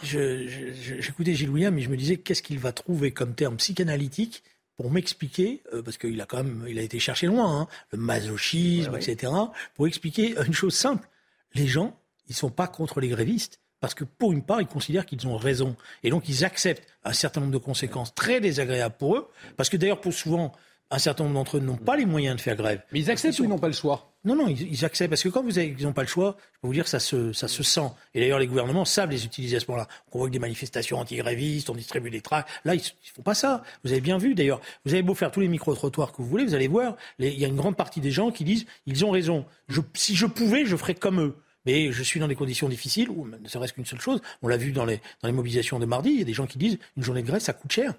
[0.03, 4.45] J'écoutais Gilles William, mais je me disais, qu'est-ce qu'il va trouver comme terme psychanalytique
[4.79, 7.99] pour m'expliquer, euh, parce qu'il a quand même, il a été cherché loin, hein, le
[7.99, 9.31] masochisme, etc.,
[9.75, 11.07] pour expliquer une chose simple
[11.55, 13.61] les gens, ils ne sont pas contre les grévistes.
[13.81, 15.75] Parce que pour une part, ils considèrent qu'ils ont raison.
[16.03, 19.29] Et donc, ils acceptent un certain nombre de conséquences très désagréables pour eux.
[19.57, 20.53] Parce que d'ailleurs, pour souvent,
[20.91, 22.83] un certain nombre d'entre eux n'ont pas les moyens de faire grève.
[22.93, 24.13] Mais ils acceptent ou ils n'ont pas le choix?
[24.25, 25.11] Non, non, ils, ils, acceptent.
[25.11, 26.91] Parce que quand vous avez, ils n'ont pas le choix, je peux vous dire que
[26.91, 27.89] ça se, ça se sent.
[28.15, 29.89] Et d'ailleurs, les gouvernements savent les utiliser à ce moment-là.
[30.09, 32.49] On convoque des manifestations anti-grévistes, on distribue des tracts.
[32.65, 33.63] Là, ils ne font pas ça.
[33.85, 34.61] Vous avez bien vu, d'ailleurs.
[34.85, 37.39] Vous avez beau faire tous les micro-trottoirs que vous voulez, vous allez voir, les, il
[37.39, 39.47] y a une grande partie des gens qui disent ils ont raison.
[39.69, 41.37] Je, si je pouvais, je ferais comme eux.
[41.67, 44.21] Mais je suis dans des conditions difficiles, ou ne serait-ce qu'une seule chose.
[44.43, 46.11] On l'a vu dans les, dans les mobilisations de mardi.
[46.11, 47.95] Il y a des gens qui disent une journée de grève, ça coûte cher.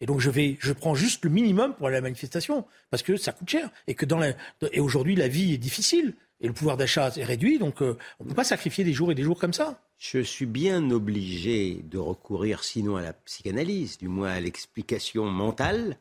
[0.00, 3.02] Et donc je vais, je prends juste le minimum pour aller à la manifestation parce
[3.02, 4.32] que ça coûte cher et que dans la,
[4.72, 8.24] et aujourd'hui la vie est difficile et le pouvoir d'achat est réduit, donc euh, on
[8.24, 9.80] ne peut pas sacrifier des jours et des jours comme ça.
[9.98, 15.96] Je suis bien obligé de recourir sinon à la psychanalyse, du moins à l'explication mentale,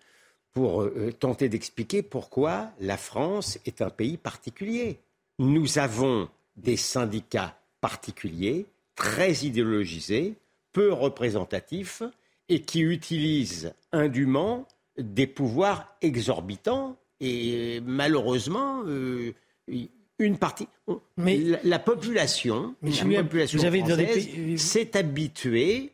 [0.51, 4.99] pour euh, tenter d'expliquer pourquoi la France est un pays particulier.
[5.39, 10.36] Nous avons des syndicats particuliers, très idéologisés,
[10.73, 12.03] peu représentatifs,
[12.54, 16.98] et qui utilisent indûment des pouvoirs exorbitants.
[17.20, 19.34] Et malheureusement, euh,
[20.20, 20.68] une partie,
[21.18, 24.60] mais, la, la population, mais la population vous avez française pays...
[24.60, 25.92] s'est habituée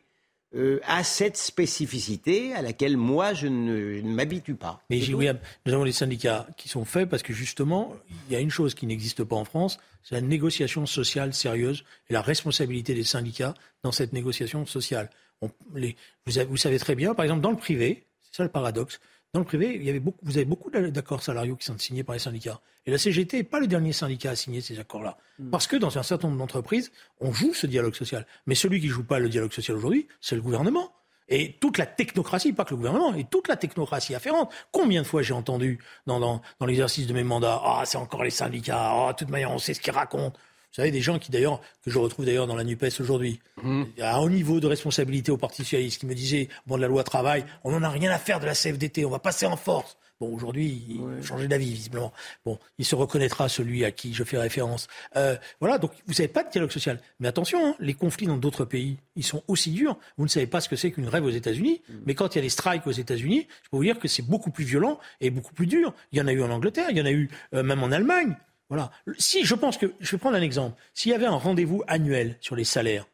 [0.54, 4.82] euh, à cette spécificité à laquelle moi je ne, je ne m'habitue pas.
[4.90, 7.94] Mais William, nous avons des syndicats qui sont faits parce que justement,
[8.28, 11.84] il y a une chose qui n'existe pas en France, c'est la négociation sociale sérieuse
[12.08, 15.08] et la responsabilité des syndicats dans cette négociation sociale.
[15.42, 18.42] On, les, vous, avez, vous, savez très bien, par exemple, dans le privé, c'est ça
[18.42, 19.00] le paradoxe,
[19.32, 22.02] dans le privé, il y avait beaucoup, vous avez beaucoup d'accords salariaux qui sont signés
[22.02, 22.60] par les syndicats.
[22.84, 25.18] Et la CGT n'est pas le dernier syndicat à signer ces accords-là.
[25.38, 25.50] Mmh.
[25.50, 28.26] Parce que dans un certain nombre d'entreprises, on joue ce dialogue social.
[28.46, 30.92] Mais celui qui ne joue pas le dialogue social aujourd'hui, c'est le gouvernement.
[31.28, 34.52] Et toute la technocratie, pas que le gouvernement, et toute la technocratie afférente.
[34.72, 38.24] Combien de fois j'ai entendu dans, dans, dans l'exercice de mes mandats, ah, c'est encore
[38.24, 40.36] les syndicats, ah, de toute manière, on sait ce qu'ils racontent.
[40.70, 43.82] Vous savez, des gens qui d'ailleurs, que je retrouve d'ailleurs dans la NUPES aujourd'hui, mmh.
[44.02, 47.02] à haut niveau de responsabilité au Parti Socialiste, qui me disaient, bon, de la loi
[47.02, 49.96] travail, on n'en a rien à faire de la CFDT, on va passer en force.
[50.20, 51.18] Bon, aujourd'hui, il ouais.
[51.18, 52.12] a changé d'avis, visiblement.
[52.44, 54.86] Bon, il se reconnaîtra, celui à qui je fais référence.
[55.16, 57.00] Euh, voilà, donc vous savez pas de dialogue social.
[57.20, 59.96] Mais attention, hein, les conflits dans d'autres pays, ils sont aussi durs.
[60.18, 61.94] Vous ne savez pas ce que c'est qu'une grève aux États-Unis, mmh.
[62.04, 64.22] mais quand il y a des strikes aux États-Unis, je peux vous dire que c'est
[64.22, 65.94] beaucoup plus violent et beaucoup plus dur.
[66.12, 67.90] Il y en a eu en Angleterre, il y en a eu euh, même en
[67.90, 68.36] Allemagne.
[68.70, 68.90] Voilà.
[69.18, 70.80] Si, je pense que, je vais prendre un exemple.
[70.94, 73.06] S'il y avait un rendez-vous annuel sur les salaires,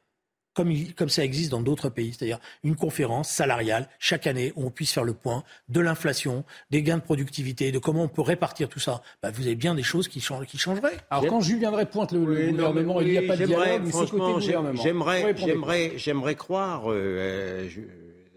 [0.55, 4.67] comme, il, comme ça existe dans d'autres pays, c'est-à-dire une conférence salariale chaque année où
[4.67, 8.23] on puisse faire le point de l'inflation, des gains de productivité, de comment on peut
[8.23, 10.97] répartir tout ça, bah, vous avez bien des choses qui, changent, qui changeraient.
[11.11, 13.89] Alors quand Julien Drey pointe le, oui, le gouvernement, il n'y a pas de dialogue,
[13.89, 17.83] franchement, j'aimerais, j'aimerais, j'aimerais croire euh, je,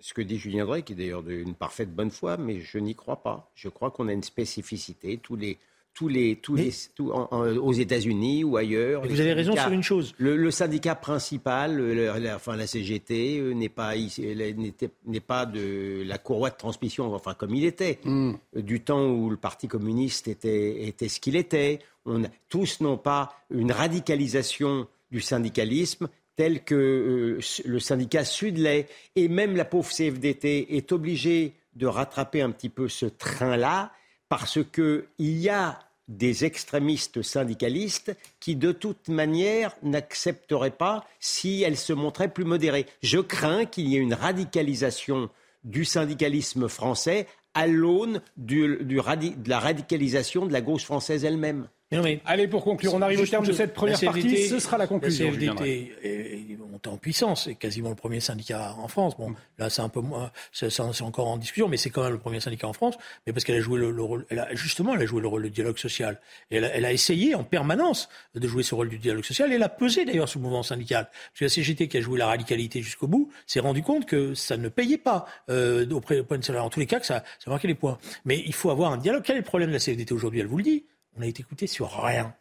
[0.01, 2.95] ce que dit Julien Drey, qui est d'ailleurs d'une parfaite bonne foi, mais je n'y
[2.95, 3.51] crois pas.
[3.55, 5.17] Je crois qu'on a une spécificité.
[5.17, 5.58] Tous les
[5.93, 9.06] tous les, tous Mais- les, tout- en- en- aux États-Unis ou ailleurs.
[9.06, 10.13] Vous avez raison sur une chose.
[10.17, 13.93] Le, le syndicat principal, le- la, enfin la CGT, euh, n'est pas
[15.06, 19.30] n'est pas de la courroie de transmission, enfin comme il était, euh, du temps où
[19.30, 21.80] le Parti communiste était, était ce qu'il était.
[22.06, 28.88] On tous n'ont pas une radicalisation du syndicalisme tel que euh, le syndicat Sud l'est,
[29.17, 33.91] et même la pauvre CFDT est obligée de rattraper un petit peu ce train-là
[34.29, 41.61] parce que il y a des extrémistes syndicalistes qui, de toute manière, n'accepteraient pas si
[41.61, 42.87] elles se montraient plus modérées.
[43.03, 45.29] Je crains qu'il y ait une radicalisation
[45.63, 48.79] du syndicalisme français à l'aune de
[49.45, 51.67] la radicalisation de la gauche française elle-même.
[51.91, 54.47] Mais non, mais Allez, pour conclure, on arrive au terme de cette première CFDT, partie.
[54.47, 55.25] Ce sera la conclusion.
[55.25, 59.17] La CFDT est, est montée en puissance, c'est quasiment le premier syndicat en France.
[59.17, 62.19] Bon, là, c'est un peu moins, c'est encore en discussion, mais c'est quand même le
[62.19, 62.95] premier syndicat en France.
[63.25, 65.28] Mais parce qu'elle a joué le, le rôle, elle a, justement, elle a joué le
[65.28, 66.19] rôle du dialogue social.
[66.52, 69.52] Et elle a, elle a essayé en permanence de jouer ce rôle du dialogue social.
[69.52, 71.10] Et elle a pesé d'ailleurs sur le mouvement syndical.
[71.12, 74.34] Parce que la CGT qui a joué la radicalité jusqu'au bout s'est rendu compte que
[74.36, 76.63] ça ne payait pas euh, auprès auprès de salaire.
[76.63, 77.97] En tous les cas, que ça, ça marquait les points.
[78.25, 79.23] Mais il faut avoir un dialogue.
[79.25, 80.39] Quel est le problème de la CFDT aujourd'hui?
[80.39, 80.86] Elle vous le dit.
[81.19, 82.34] On a été écouté sur rien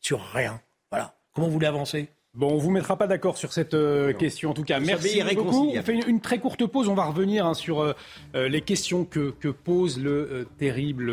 [0.00, 0.60] sur rien.
[0.90, 1.14] Voilà.
[1.34, 2.08] Comment vous voulez avancer?
[2.34, 4.78] Bon, on vous mettra pas d'accord sur cette euh, question en tout cas.
[4.80, 5.70] Merci beaucoup.
[5.74, 6.88] On fait une, une très courte pause.
[6.88, 7.94] On va revenir hein, sur euh,
[8.34, 11.12] euh, les questions que, que pose le euh, terrible,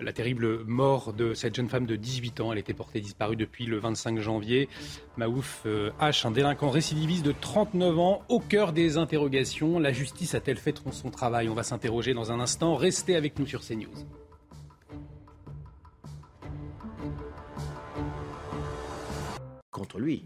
[0.00, 2.52] la terrible mort de cette jeune femme de 18 ans.
[2.52, 4.68] Elle était portée disparue depuis le 25 janvier.
[5.16, 9.78] Maouf H, un délinquant récidiviste de 39 ans, au cœur des interrogations.
[9.78, 11.48] La justice a-t-elle fait son travail?
[11.48, 12.76] On va s'interroger dans un instant.
[12.76, 14.06] Restez avec nous sur CNews.
[19.78, 20.24] Contre lui.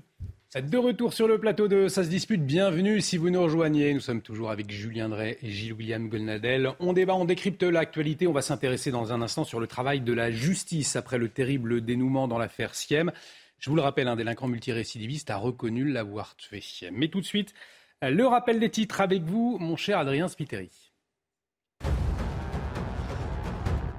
[0.55, 3.93] De retour sur le plateau de Ça se dispute, bienvenue si vous nous rejoignez.
[3.93, 6.71] Nous sommes toujours avec Julien Drey et Gilles-William Golnadel.
[6.81, 8.27] On débat, on décrypte l'actualité.
[8.27, 11.83] On va s'intéresser dans un instant sur le travail de la justice après le terrible
[11.83, 13.12] dénouement dans l'affaire Siem.
[13.59, 16.62] Je vous le rappelle, un délinquant multirécidiviste a reconnu l'avoir tué.
[16.93, 17.53] Mais tout de suite,
[18.01, 20.92] le rappel des titres avec vous, mon cher Adrien Spiteri.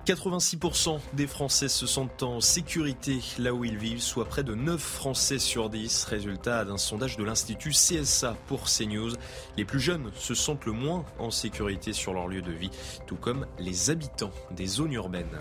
[0.06, 4.78] 86% des Français se sentent en sécurité là où ils vivent, soit près de 9
[4.78, 6.04] Français sur 10.
[6.04, 9.14] Résultat d'un sondage de l'Institut CSA pour CNews.
[9.56, 12.72] Les plus jeunes se sentent le moins en sécurité sur leur lieu de vie,
[13.08, 15.40] tout comme les habitants des zones urbaines.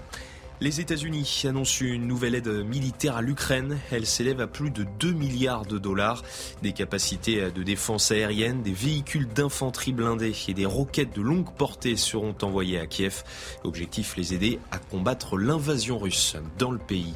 [0.62, 3.80] Les États-Unis annoncent une nouvelle aide militaire à l'Ukraine.
[3.90, 6.22] Elle s'élève à plus de 2 milliards de dollars.
[6.62, 11.96] Des capacités de défense aérienne, des véhicules d'infanterie blindés et des roquettes de longue portée
[11.96, 13.24] seront envoyés à Kiev.
[13.64, 17.14] Objectif les aider à combattre l'invasion russe dans le pays.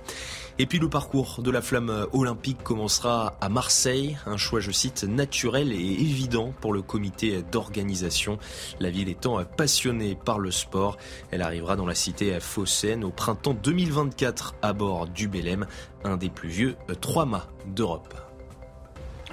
[0.59, 5.05] Et puis le parcours de la flamme olympique commencera à Marseille, un choix, je cite,
[5.05, 8.39] naturel et évident pour le comité d'organisation.
[8.81, 10.97] La ville étant passionnée par le sport,
[11.31, 15.67] elle arrivera dans la cité phocéenne au printemps 2024 à bord du Bélem,
[16.05, 18.15] un des plus vieux trois mâts d'Europe.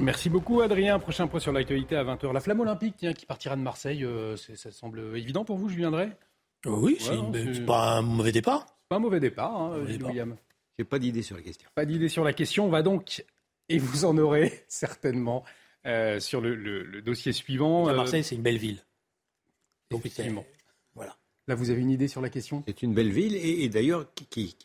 [0.02, 1.00] Merci beaucoup Adrien.
[1.00, 2.34] Prochain point sur l'actualité à 20h.
[2.34, 5.76] La flamme olympique tiens, qui partira de Marseille, euh, ça semble évident pour vous, je
[5.76, 6.10] viendrai
[6.66, 8.66] Oui, c'est pas un mauvais départ.
[8.90, 10.36] Pas un mauvais départ, hein, William.
[10.78, 11.70] J'ai pas d'idée sur la question.
[11.76, 12.66] Pas d'idée sur la question.
[12.66, 13.24] On va donc,
[13.70, 15.44] et vous en aurez certainement,
[15.86, 17.90] euh, sur le, dossier suivant.
[17.90, 18.80] Euh, Marseille, c'est une belle ville.
[19.92, 20.46] Donc, Effectivement.
[20.96, 21.18] Voilà.
[21.48, 22.64] Là, vous avez une idée sur la question?
[22.66, 24.56] C'est une belle ville et, d'ailleurs qui,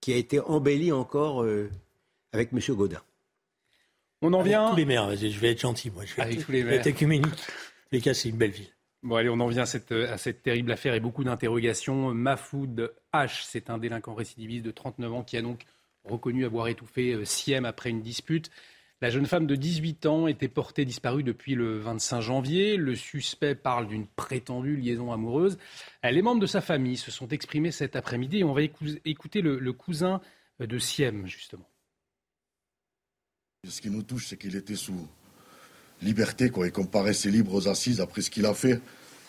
[0.00, 1.70] qui, a été embellie encore euh,
[2.32, 2.60] avec M.
[2.74, 3.02] Godin.
[4.22, 4.70] On en vient.
[4.70, 6.04] tous les maires, je vais être gentil, moi.
[6.06, 6.82] Je vais avec tous les maires.
[7.92, 8.70] les cas, c'est une belle ville.
[9.02, 12.14] Bon, allez, on en vient à cette, à cette terrible affaire et beaucoup d'interrogations.
[12.14, 15.64] Mafoud H, c'est un délinquant récidiviste de 39 ans qui a donc
[16.04, 18.50] reconnu avoir étouffé euh, Siem après une dispute.
[19.00, 22.76] La jeune femme de 18 ans était portée disparue depuis le 25 janvier.
[22.76, 25.58] Le suspect parle d'une prétendue liaison amoureuse.
[26.02, 30.20] Les membres de sa famille se sont exprimés cet après-midi on va écouter le, cousin
[30.58, 31.68] de Siem, justement.
[33.68, 35.06] Ce qui nous touche, c'est qu'il était sous
[36.00, 38.80] liberté, quoi, et qu'on paraissait libre aux assises après ce qu'il a fait.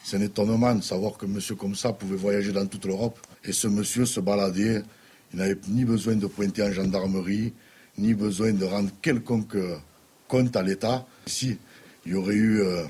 [0.05, 3.17] C'est un étonnement de savoir qu'un monsieur comme ça pouvait voyager dans toute l'Europe.
[3.43, 4.83] Et ce monsieur se baladait.
[5.33, 7.53] Il n'avait ni besoin de pointer en gendarmerie,
[7.97, 9.57] ni besoin de rendre quelconque
[10.27, 11.07] compte à l'État.
[11.25, 11.57] Si
[12.05, 12.85] il y aurait eu, euh,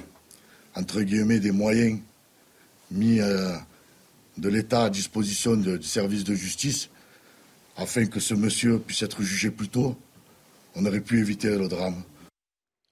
[0.75, 2.01] entre guillemets, des moyens
[2.91, 3.55] mis euh,
[4.37, 6.89] de l'État à disposition du service de justice,
[7.77, 9.95] afin que ce monsieur puisse être jugé plus tôt,
[10.75, 12.03] on aurait pu éviter le drame.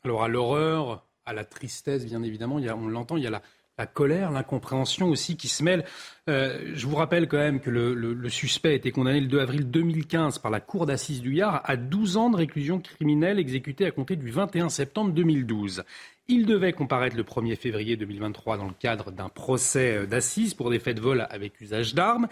[0.05, 3.41] Alors à l'horreur, à la tristesse, bien évidemment, on l'entend, il y a la,
[3.87, 5.85] colère, l'incompréhension aussi qui se mêle.
[6.29, 9.69] Euh, je vous rappelle quand même que le, suspect a été condamné le 2 avril
[9.69, 13.91] 2015 par la Cour d'assises du Yard à 12 ans de réclusion criminelle exécutée à
[13.91, 15.83] compter du 21 septembre 2012.
[16.29, 20.69] Il devait comparaître le 1er février 2023 dans le cadre d'un procès euh, d'assises pour
[20.69, 22.27] des faits de vol avec usage d'armes.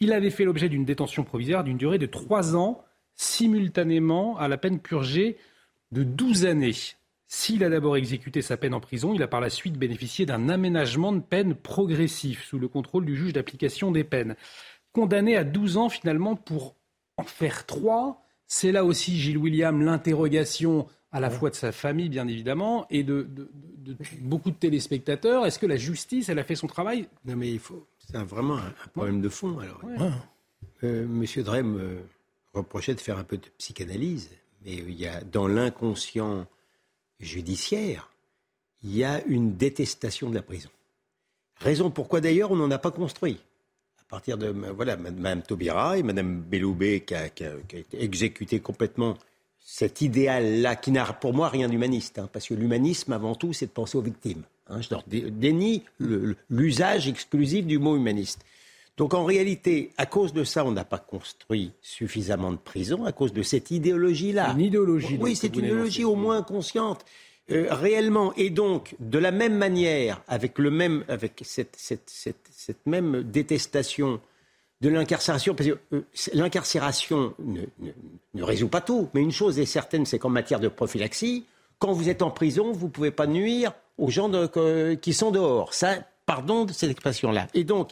[0.00, 4.56] Il avait fait l'objet d'une détention provisoire d'une durée de 3 ans, simultanément à la
[4.56, 5.36] peine purgée
[5.92, 6.74] de 12 années.
[7.36, 10.48] S'il a d'abord exécuté sa peine en prison, il a par la suite bénéficié d'un
[10.48, 14.36] aménagement de peine progressif sous le contrôle du juge d'application des peines.
[14.92, 16.76] Condamné à 12 ans finalement pour
[17.16, 22.08] en faire 3, c'est là aussi, Gilles William, l'interrogation à la fois de sa famille,
[22.08, 23.28] bien évidemment, et de,
[24.20, 25.44] beaucoup de téléspectateurs.
[25.44, 27.08] Est-ce que la justice, elle a fait son travail?
[27.24, 27.84] Non, mais il faut.
[27.98, 29.58] C'est vraiment un, problème de fond.
[29.58, 29.80] Alors,
[30.84, 31.98] euh, Monsieur Drem euh,
[32.52, 34.30] reprochait de faire un peu de psychanalyse,
[34.64, 36.46] mais il y a dans l'inconscient
[37.24, 38.10] judiciaire,
[38.82, 40.68] il y a une détestation de la prison.
[41.56, 43.38] Raison pourquoi d'ailleurs on n'en a pas construit.
[44.00, 47.28] À partir de voilà, Mme Taubira et Mme Belloubet qui a,
[47.92, 49.16] exécuté complètement
[49.58, 53.66] cet idéal-là, qui n'a pour moi rien d'humaniste, hein, parce que l'humanisme avant tout c'est
[53.66, 54.42] de penser aux victimes.
[54.68, 54.80] Hein.
[54.80, 55.82] je leur dénie
[56.50, 58.44] l'usage exclusif du mot humaniste.
[58.96, 63.12] Donc en réalité, à cause de ça, on n'a pas construit suffisamment de prisons, à
[63.12, 64.52] cause de cette idéologie-là.
[64.52, 65.18] Une idéologie.
[65.20, 67.04] Oui, c'est une idéologie au moins consciente.
[67.50, 72.48] Euh, réellement, et donc, de la même manière, avec, le même, avec cette, cette, cette,
[72.50, 74.18] cette même détestation
[74.80, 76.02] de l'incarcération, parce que euh,
[76.32, 77.90] l'incarcération ne, ne,
[78.32, 81.44] ne, résout pas tout, mais une chose est certaine, c'est qu'en matière de prophylaxie,
[81.78, 85.30] quand vous êtes en prison, vous ne pouvez pas nuire aux gens de, qui sont
[85.30, 85.74] dehors.
[85.74, 87.48] Ça, pardon de cette expression-là.
[87.52, 87.90] Et donc,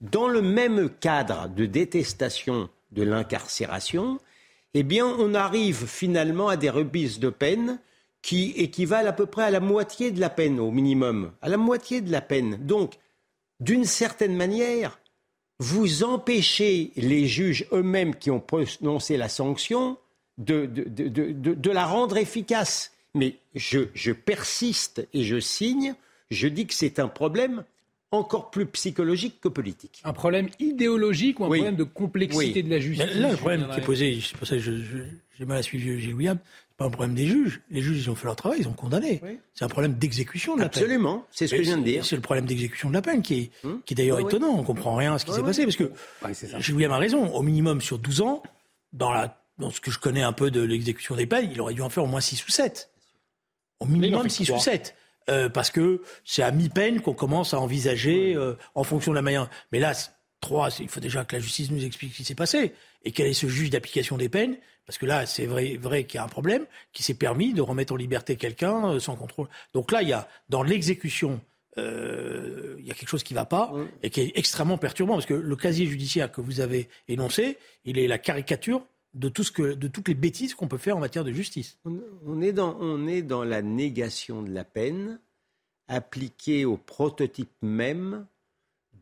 [0.00, 4.18] dans le même cadre de détestation de l'incarcération,
[4.74, 7.78] eh bien, on arrive finalement à des rebises de peine
[8.22, 11.56] qui équivalent à peu près à la moitié de la peine au minimum, à la
[11.56, 12.58] moitié de la peine.
[12.66, 12.94] Donc,
[13.60, 14.98] d'une certaine manière,
[15.58, 19.98] vous empêchez les juges eux-mêmes qui ont prononcé la sanction
[20.38, 22.92] de, de, la rendre efficace.
[23.14, 25.94] Mais je, je persiste et je signe,
[26.30, 27.64] je dis que c'est un problème
[28.12, 30.00] encore plus psychologique que politique.
[30.04, 33.78] Un problème idéologique ou un problème de complexité de la justice Là, le problème qui
[33.80, 36.38] est posé, c'est pour ça que j'ai mal à suivre Gilles William,
[36.76, 37.60] pas un problème des juges.
[37.70, 39.20] Les juges, ils ont fait leur travail, ils ont condamné.
[39.54, 40.82] C'est un problème d'exécution de la peine.
[40.82, 42.04] Absolument, c'est ce que je viens de dire.
[42.04, 43.80] C'est le problème d'exécution de la peine qui est, Hum.
[43.84, 44.56] qui est d'ailleurs étonnant.
[44.58, 45.64] On comprend rien à ce qui s'est passé.
[45.64, 45.90] Parce que
[46.32, 46.58] c'est.
[46.60, 47.32] Gilles William a raison.
[47.34, 48.42] Au minimum, sur 12 ans,
[48.92, 51.74] dans, la, dans ce que je connais un peu de l'exécution des peines, il aurait
[51.74, 52.90] dû en faire au moins 6 ou 7.
[53.78, 54.58] Au minimum fait 6 trois.
[54.58, 54.94] ou 7.
[55.28, 59.22] Euh, parce que c'est à mi-peine qu'on commence à envisager euh, en fonction de la
[59.22, 59.50] manière.
[59.70, 59.92] Mais là,
[60.40, 62.72] trois, il faut déjà que la justice nous explique ce qui s'est passé
[63.04, 64.56] et quel est ce juge d'application des peines?
[64.86, 67.62] Parce que là, c'est vrai, vrai qu'il y a un problème qui s'est permis de
[67.62, 69.48] remettre en liberté quelqu'un euh, sans contrôle.
[69.72, 71.40] Donc là, il y a dans l'exécution,
[71.78, 75.14] euh, il y a quelque chose qui ne va pas et qui est extrêmement perturbant
[75.14, 78.82] parce que le casier judiciaire que vous avez énoncé, il est la caricature
[79.14, 81.78] de tout ce que, de toutes les bêtises qu'on peut faire en matière de justice.
[81.84, 85.18] On, on est dans, on est dans la négation de la peine
[85.88, 88.26] appliquée au prototype même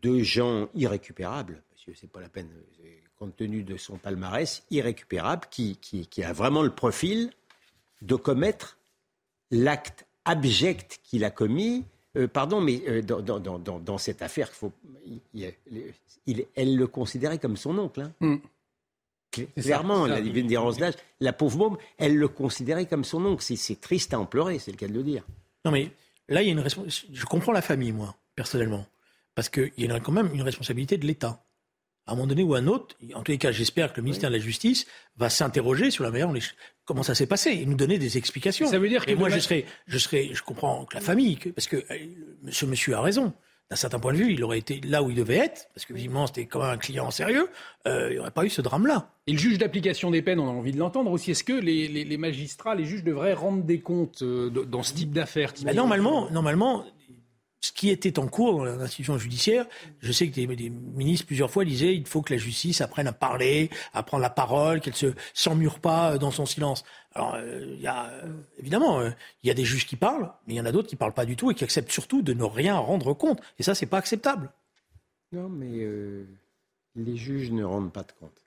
[0.01, 2.49] de gens irrécupérables, parce que c'est pas la peine,
[3.17, 7.31] compte tenu de son palmarès, irrécupérable, qui, qui, qui a vraiment le profil
[8.01, 8.79] de commettre
[9.51, 11.85] l'acte abject qu'il a commis.
[12.17, 14.73] Euh, pardon, mais euh, dans, dans, dans, cette affaire, faut,
[15.35, 18.03] il- elle le considérait comme son oncle.
[18.03, 18.13] hein.
[18.21, 18.37] Mm.
[19.57, 20.09] Clairement, ça.
[20.15, 23.43] la divine différence d'âge, la pauvre môme, elle le considérait comme son oncle.
[23.43, 25.25] C'est- triste à en pleurer, c'est le cas de le dire.
[25.65, 25.91] Non, mais
[26.29, 28.87] là, il y a une respons- Je comprends la famille, moi, personnellement.
[29.35, 31.45] Parce qu'il y a quand même une responsabilité de l'État.
[32.07, 34.05] À un moment donné ou à un autre, en tous les cas, j'espère que le
[34.05, 34.87] ministère de la Justice
[35.17, 36.41] va s'interroger sur la manière dont les...
[36.87, 38.67] comment ça s'est passé et nous donner des explications.
[38.67, 41.37] Ça veut dire que Et moi, je serais, je serais, je comprends que la famille,
[41.37, 42.07] que- parce que euh,
[42.51, 43.35] ce monsieur a raison.
[43.71, 45.93] D'un certain point de vue, il aurait été là où il devait être, parce que
[45.93, 47.49] visiblement c'était quand même un client sérieux.
[47.87, 49.11] euh, il n'y aurait pas eu ce drame-là.
[49.27, 51.33] Et le juge d'application des peines, on a envie de l'entendre aussi.
[51.33, 54.95] Est-ce que les, les- les magistrats, les juges devraient rendre des comptes euh, dans ce
[54.95, 56.85] type d'affaires Bah, normalement, normalement,
[57.61, 59.67] ce qui était en cours dans l'institution judiciaire,
[60.01, 63.13] je sais que des, ministres plusieurs fois disaient il faut que la justice apprenne à
[63.13, 66.85] parler, à prendre la parole, qu'elle se s'emmure pas euh, dans son silence.
[67.15, 70.57] Alors, euh, y a euh, évidemment, il y a des juges qui parlent, mais il
[70.57, 72.45] y en a d'autres qui parlent pas du tout et qui acceptent surtout de ne
[72.45, 73.41] rien rendre compte.
[73.59, 74.51] Et ça, c'est pas acceptable.
[75.33, 75.85] Non, mais
[76.95, 78.47] les juges ne rendent pas de compte.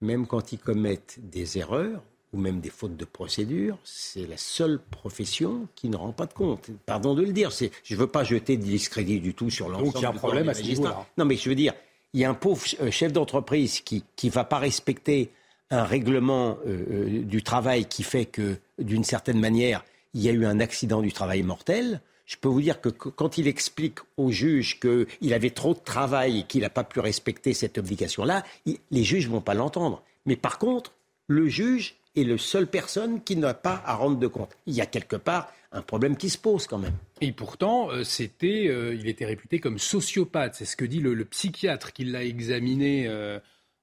[0.00, 2.02] Même quand ils commettent des erreurs
[2.34, 6.32] ou même des fautes de procédure, c'est la seule profession qui ne rend pas de
[6.32, 6.66] compte.
[6.86, 9.68] Pardon de le dire, c'est- je ne veux pas jeter de discrédit du tout sur
[9.68, 9.92] l'ensemble.
[9.92, 11.06] Donc, il y a un du problème à ce niveau-là.
[11.16, 11.72] Non, mais je veux dire,
[12.12, 15.30] il y a un pauvre euh, chef d'entreprise qui ne va pas respecter
[15.70, 20.32] un règlement euh, euh, du travail qui fait que, d'une certaine manière, il y a
[20.32, 22.00] eu un accident du travail mortel.
[22.26, 26.40] Je peux vous dire que quand il explique au juge qu'il avait trop de travail
[26.40, 28.44] et qu'il n'a pas pu respecter cette obligation-là,
[28.90, 30.02] les juges vont pas l'entendre.
[30.24, 30.92] Mais par contre,
[31.26, 34.56] le juge est la seule personne qui n'a pas à rendre de compte.
[34.66, 36.94] Il y a quelque part un problème qui se pose quand même.
[37.20, 40.54] Et pourtant, euh, c'était, euh, il était réputé comme sociopathe.
[40.54, 43.40] C'est ce que dit le, le psychiatre qui l'a examiné euh,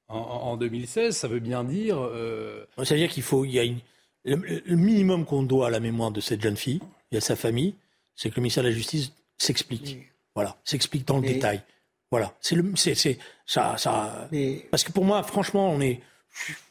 [0.08, 1.16] en, en 2016.
[1.16, 1.98] Ça veut bien dire.
[2.00, 3.80] euh, Ça veut dire qu'il faut, il y a une,
[4.24, 6.80] le, le minimum qu'on doit à la mémoire de cette jeune fille
[7.12, 7.76] et à sa famille,
[8.16, 9.98] c'est que le ministère de la Justice s'explique.
[10.36, 11.62] Voilà, s'explique dans le détail.
[12.10, 14.28] Voilà, c'est le, c'est, c'est, ça, ça.
[14.32, 16.00] Mais, Parce que pour moi, franchement, on est,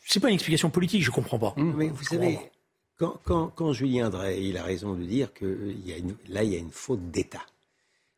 [0.07, 1.55] c'est pas une explication politique, je comprends pas.
[1.57, 2.38] mais vous savez,
[2.99, 5.96] quand, quand, quand Julien Drey, il a raison de dire que euh, il y a
[5.99, 7.42] une- là, il y a une faute d'État.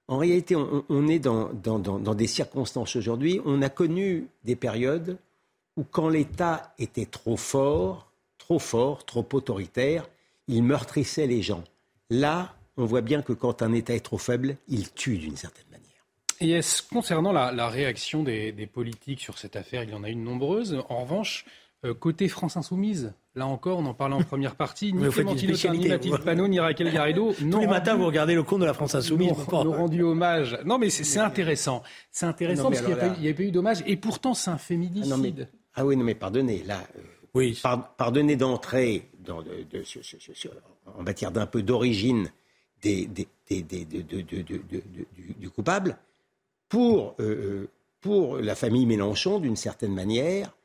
[0.09, 3.41] En réalité, on, on est dans, dans, dans, dans des circonstances aujourd'hui.
[3.45, 5.17] On a connu des périodes
[5.77, 10.09] où, quand l'État était trop fort, trop fort, trop autoritaire,
[10.49, 11.63] il meurtrissait les gens.
[12.11, 15.65] Là, on voit bien que quand un État est trop faible, il tue d'une certaine
[15.71, 15.72] manière.
[16.43, 20.03] Et est-ce concernant la, la réaction des, des politiques sur cette affaire, il y en
[20.05, 20.83] a une nombreuse.
[20.89, 21.45] En revanche,
[21.85, 25.73] euh, côté France Insoumise, là encore, on en parlait en première partie, ni Clémentine Autain,
[25.75, 26.19] ni Mathilde.
[26.25, 29.31] Panot, ni Raquel Garrido Tous les matins, vous regardez le compte de la France Insoumise.
[29.31, 30.59] nous, nous rendu hommage.
[30.65, 31.83] Non, mais c'est intéressant.
[32.11, 33.83] C'est intéressant Non, parce qu'il n'y a, pas eu- il y a pas eu d'hommage.
[33.87, 35.05] Et pourtant, c'est un féminicide.
[35.13, 35.35] Ah, non, mais-
[35.75, 37.01] ah oui, non, mais pardonnez, là, euh,
[37.35, 37.59] Oui.
[37.63, 39.85] par- pardonnez d'entrer dans, de- de-
[40.99, 42.31] en matière d'un peu d'origine
[42.83, 45.97] des, des- des- des- de- de- de- de- de- de- du, du coupable.
[46.73, 47.69] Pour, euh, euh,
[48.01, 50.57] pour la famille Mélenchon, d'une certaine manière,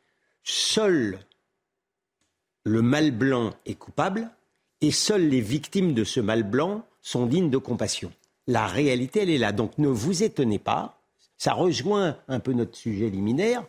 [0.41, 1.19] seul
[2.63, 4.29] le mal blanc est coupable
[4.79, 8.13] et seules les victimes de ce mal blanc sont dignes de compassion.
[8.47, 9.51] La réalité, elle est là.
[9.51, 11.01] Donc ne vous étonnez pas,
[11.37, 13.65] ça rejoint un peu notre sujet liminaire,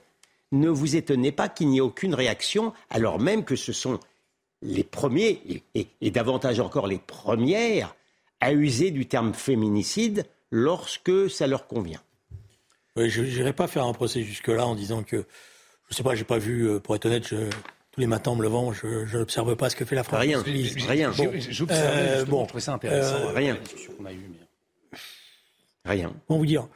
[0.52, 3.98] ne vous étonnez pas qu'il n'y ait aucune réaction, alors même que ce sont
[4.62, 5.42] les premiers,
[5.74, 7.96] et- et davantage encore les premières,
[8.38, 12.00] à user du terme féminicide lorsque ça leur convient.
[12.98, 15.24] Oui, je n'irai pas faire un procès jusque-là en disant que,
[15.88, 17.48] je sais pas, j'ai pas vu, euh, pour être honnête, je-
[17.92, 20.20] tous les matins en me levant, je, je n'observe pas ce que fait la France.
[20.20, 21.10] Rien, rien.
[21.12, 21.32] Bon,
[21.70, 23.16] euh, bon, je trouvais ça intéressant.
[23.16, 23.54] euh, euh, rien.
[23.54, 24.16] a mais-
[25.84, 26.12] Rien.
[26.26, 26.68] Comment vous dire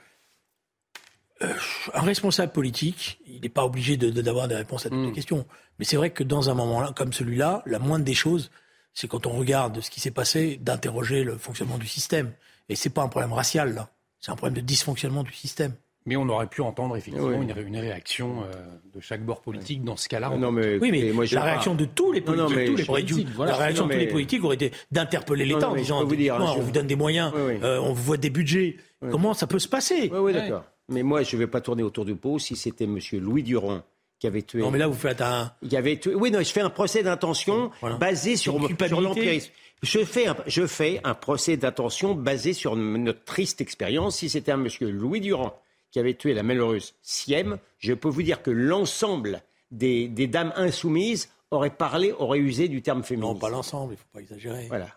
[1.95, 5.13] un responsable politique, il n'est pas obligé d'avoir de, des réponses à toutes les hmm.
[5.13, 5.47] questions.
[5.79, 8.51] Mais c'est vrai que dans un moment là, comme celui-là, la moindre des choses,
[8.95, 12.33] c'est quand on regarde ce qui s'est passé, d'interroger le fonctionnement du système.
[12.69, 13.91] Et c'est pas un problème racial, là.
[14.21, 15.75] C'est un problème de dysfonctionnement du système.
[16.05, 18.53] Mais on aurait pu entendre effectivement une, réaction euh,
[18.95, 20.31] de chaque bord politique dans ce cas-là.
[20.37, 23.99] Non, mais, oui, mais moi, la réaction de tous les politiques, la réaction de tous
[23.99, 27.33] les politiques aurait été d'interpeller l'État en disant vous dire, on vous donne des moyens,
[27.37, 28.77] euh, on vous voit des budgets.
[29.11, 30.65] Comment ça peut se passer Oui, oui, d'accord.
[30.89, 32.39] Mais moi, je ne vais pas tourner autour du pot.
[32.39, 32.99] Si c'était M.
[33.13, 33.83] Louis Durand
[34.19, 34.61] qui avait tué.
[34.61, 35.53] Non, mais là, vous faites un.
[35.63, 36.15] Il avait tué...
[36.15, 39.51] Oui, non, je fais un procès d'intention basé sur, sur l'empirisme.
[39.83, 44.19] Je fais, un, je fais un procès d'intention basé sur notre triste expérience.
[44.19, 45.61] Si c'était un monsieur Louis Durand
[45.93, 50.53] qui avait tué la malheureuse Siem, je peux vous dire que l'ensemble des, des, dames
[50.57, 53.29] insoumises auraient parlé, auraient usé du terme féminin.
[53.29, 54.67] Non, pas l'ensemble, il ne faut pas exagérer.
[54.67, 54.89] Voilà.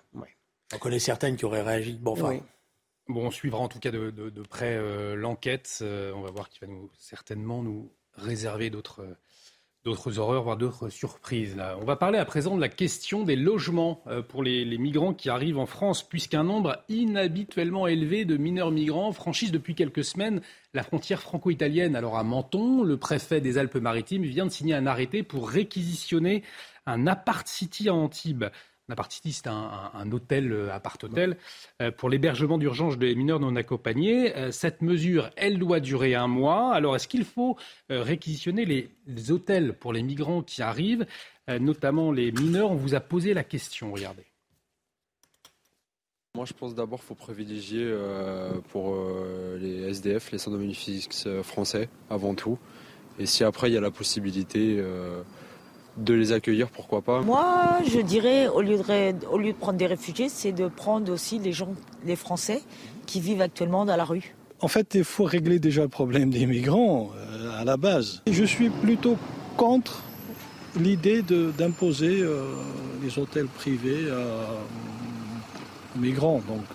[0.74, 1.94] On connaît certaines qui auraient réagi.
[1.94, 2.40] Bon, enfin.
[3.08, 5.78] Bon, on suivra en tout cas de, près euh, l'enquête.
[5.84, 9.06] Euh, on va voir qu'il va nous, certainement nous réserver d'autres
[9.86, 11.56] d'autres horreurs, voire d'autres surprises.
[11.80, 15.30] On va parler à présent de la question des logements euh, pour les, migrants qui
[15.30, 20.42] arrivent en France, puisqu'un nombre inhabituellement élevé de mineurs migrants franchissent depuis quelques semaines
[20.74, 21.96] la frontière franco-italienne.
[21.96, 26.42] Alors à Menton, le préfet des Alpes-Maritimes vient de signer un arrêté pour réquisitionner
[26.88, 28.46] un apart-city à Antibes.
[28.88, 31.38] Napartiti, c'est un, un, hôtel, euh, appart-hôtel,
[31.82, 34.36] euh, pour l'hébergement d'urgence des mineurs non accompagnés.
[34.36, 36.74] Euh, cette mesure, elle doit durer un mois.
[36.74, 37.58] Alors, est-ce qu'il faut
[37.90, 41.06] réquisitionner les, hôtels pour les migrants qui arrivent,
[41.48, 44.26] notamment les mineurs On vous a posé la question, regardez.
[46.36, 47.94] Moi, je pense d'abord qu'il faut privilégier
[48.70, 48.96] pour
[49.60, 52.60] les SDF, les sans domicile fixe français, avant tout.
[53.20, 54.84] Et si après, il y a la possibilité
[55.98, 59.78] de les accueillir, pourquoi pas Moi, je dirais, au lieu de, au lieu de prendre
[59.78, 61.74] des réfugiés, c'est de prendre aussi les gens,
[62.06, 62.62] les Français
[63.06, 64.36] qui vivent actuellement dans la rue.
[64.62, 68.22] En fait, il faut régler déjà le problème des migrants euh, à la base.
[68.28, 69.18] Je suis plutôt
[69.58, 70.04] contre
[70.80, 72.44] l'idée d'imposer euh,
[73.04, 74.12] les hôtels privés
[75.96, 76.42] aux migrants.
[76.48, 76.66] Donc,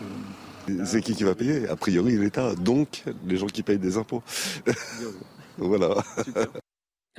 [0.70, 0.84] euh.
[0.84, 1.68] c'est qui qui va payer?
[1.68, 2.54] A priori, l'État.
[2.54, 4.22] Donc, les gens qui payent des impôts.
[5.58, 5.96] voilà.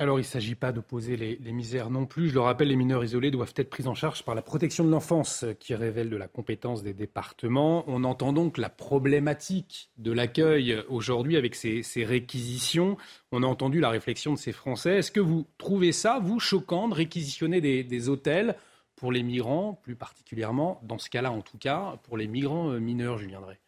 [0.02, 2.30] Alors, il ne s'agit pas d'opposer les, les, misères non plus.
[2.30, 4.90] Je le rappelle, les mineurs isolés doivent être pris en charge par la protection de
[4.90, 7.84] l'enfance, qui révèle de la compétence des départements.
[7.86, 12.96] On entend donc la problématique de l'accueil aujourd'hui avec ces, réquisitions.
[13.30, 14.96] On a entendu la réflexion de ces Français.
[14.96, 18.56] Est-ce que vous trouvez ça, vous, choquant de réquisitionner des, hôtels
[18.96, 22.80] pour les migrants, plus particulièrement, dans ce cas-là en tout cas, pour les migrants euh,
[22.80, 23.60] mineurs, Julien Drey?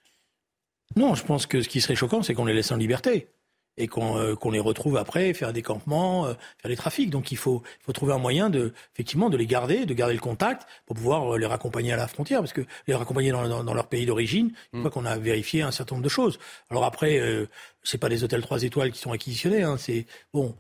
[0.96, 3.28] Non, je pense que ce qui serait choquant, c'est qu'on les laisse en liberté
[3.76, 7.10] et euh, qu'on les retrouve après, faire des campements, euh, faire des trafics.
[7.10, 10.14] Donc il faut, il faut trouver un moyen de, effectivement, de les garder, de garder
[10.14, 13.64] le contact pour pouvoir euh, les raccompagner à la frontière, parce que les raccompagner dans,
[13.64, 14.92] dans, leur pays d'origine, une fois mm.
[14.92, 16.38] qu'on a vérifié un certain nombre de choses.
[16.70, 17.48] Alors après, euh,
[17.82, 20.54] c'est pas des hôtels trois étoiles qui sont acquisitionnés, hein, c'est bon,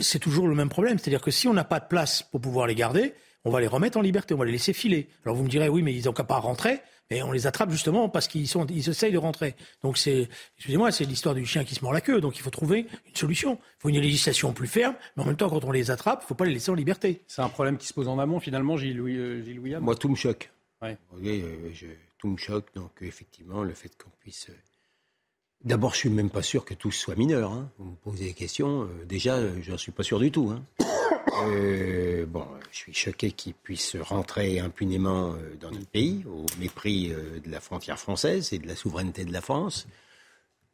[0.00, 2.66] c'est toujours le même problème, c'est-à-dire que si on n'a pas de place pour pouvoir
[2.66, 5.08] les garder, on va les remettre en liberté, on va les laisser filer.
[5.24, 6.80] Alors vous me direz, oui, mais ils n'ont qu'à pas rentrer.
[7.10, 9.56] Et on les attrape justement parce qu'ils sont, ils essayent de rentrer.
[9.82, 12.20] Donc c'est, excusez-moi, c'est l'histoire du chien qui se mord la queue.
[12.20, 13.54] Donc il faut trouver une solution.
[13.54, 16.24] Il faut une législation plus ferme, mais en même temps, quand on les attrape, il
[16.24, 17.22] ne faut pas les laisser en liberté.
[17.26, 20.14] C'est un problème qui se pose en amont finalement, Gilles, Louis, euh, Moi, tout me
[20.14, 20.50] choque.
[20.82, 20.96] Ouais.
[21.14, 21.88] Oui, euh,
[22.18, 22.72] tout me choque.
[22.76, 24.48] Donc effectivement, le fait qu'on puisse.
[24.48, 24.54] Euh,
[25.64, 27.50] d'abord, je suis même pas sûr que tous soient mineurs.
[27.52, 27.70] Hein.
[27.78, 28.88] Vous me posez des questions.
[29.04, 30.50] déjà, je n'en suis pas sûr du tout.
[30.50, 30.64] Hein.
[31.46, 37.12] Euh, bon, je suis choqué qu'ils puissent rentrer impunément euh, dans notre pays, au mépris
[37.12, 39.86] euh, de la frontière française et de la souveraineté de la France.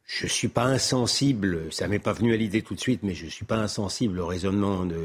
[0.03, 3.13] Je ne suis pas insensible, ça m'est pas venu à l'idée tout de suite, mais
[3.13, 4.95] je ne suis pas insensible au raisonnement de,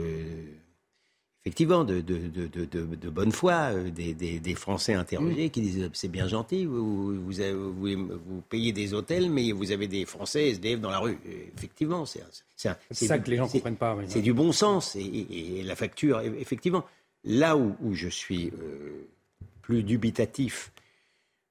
[1.44, 5.50] effectivement, de, de, de, de, bonne foi euh, des, des, des Français interrogés mm.
[5.50, 10.04] qui disent c'est bien gentil, vous, vous, vous, payez des hôtels, mais vous avez des
[10.04, 11.18] Français SDF dans la rue.
[11.56, 12.22] effectivement, c'est
[12.56, 13.96] ça que les gens ne comprennent pas.
[14.06, 16.84] c'est du bon sens et, la facture, effectivement.
[17.24, 19.06] Là où, où je suis euh,
[19.62, 20.72] plus dubitatif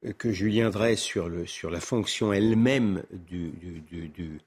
[0.06, 4.42] euh, que Julien Drey sur, le, sur la fonction elle-même du, du, du,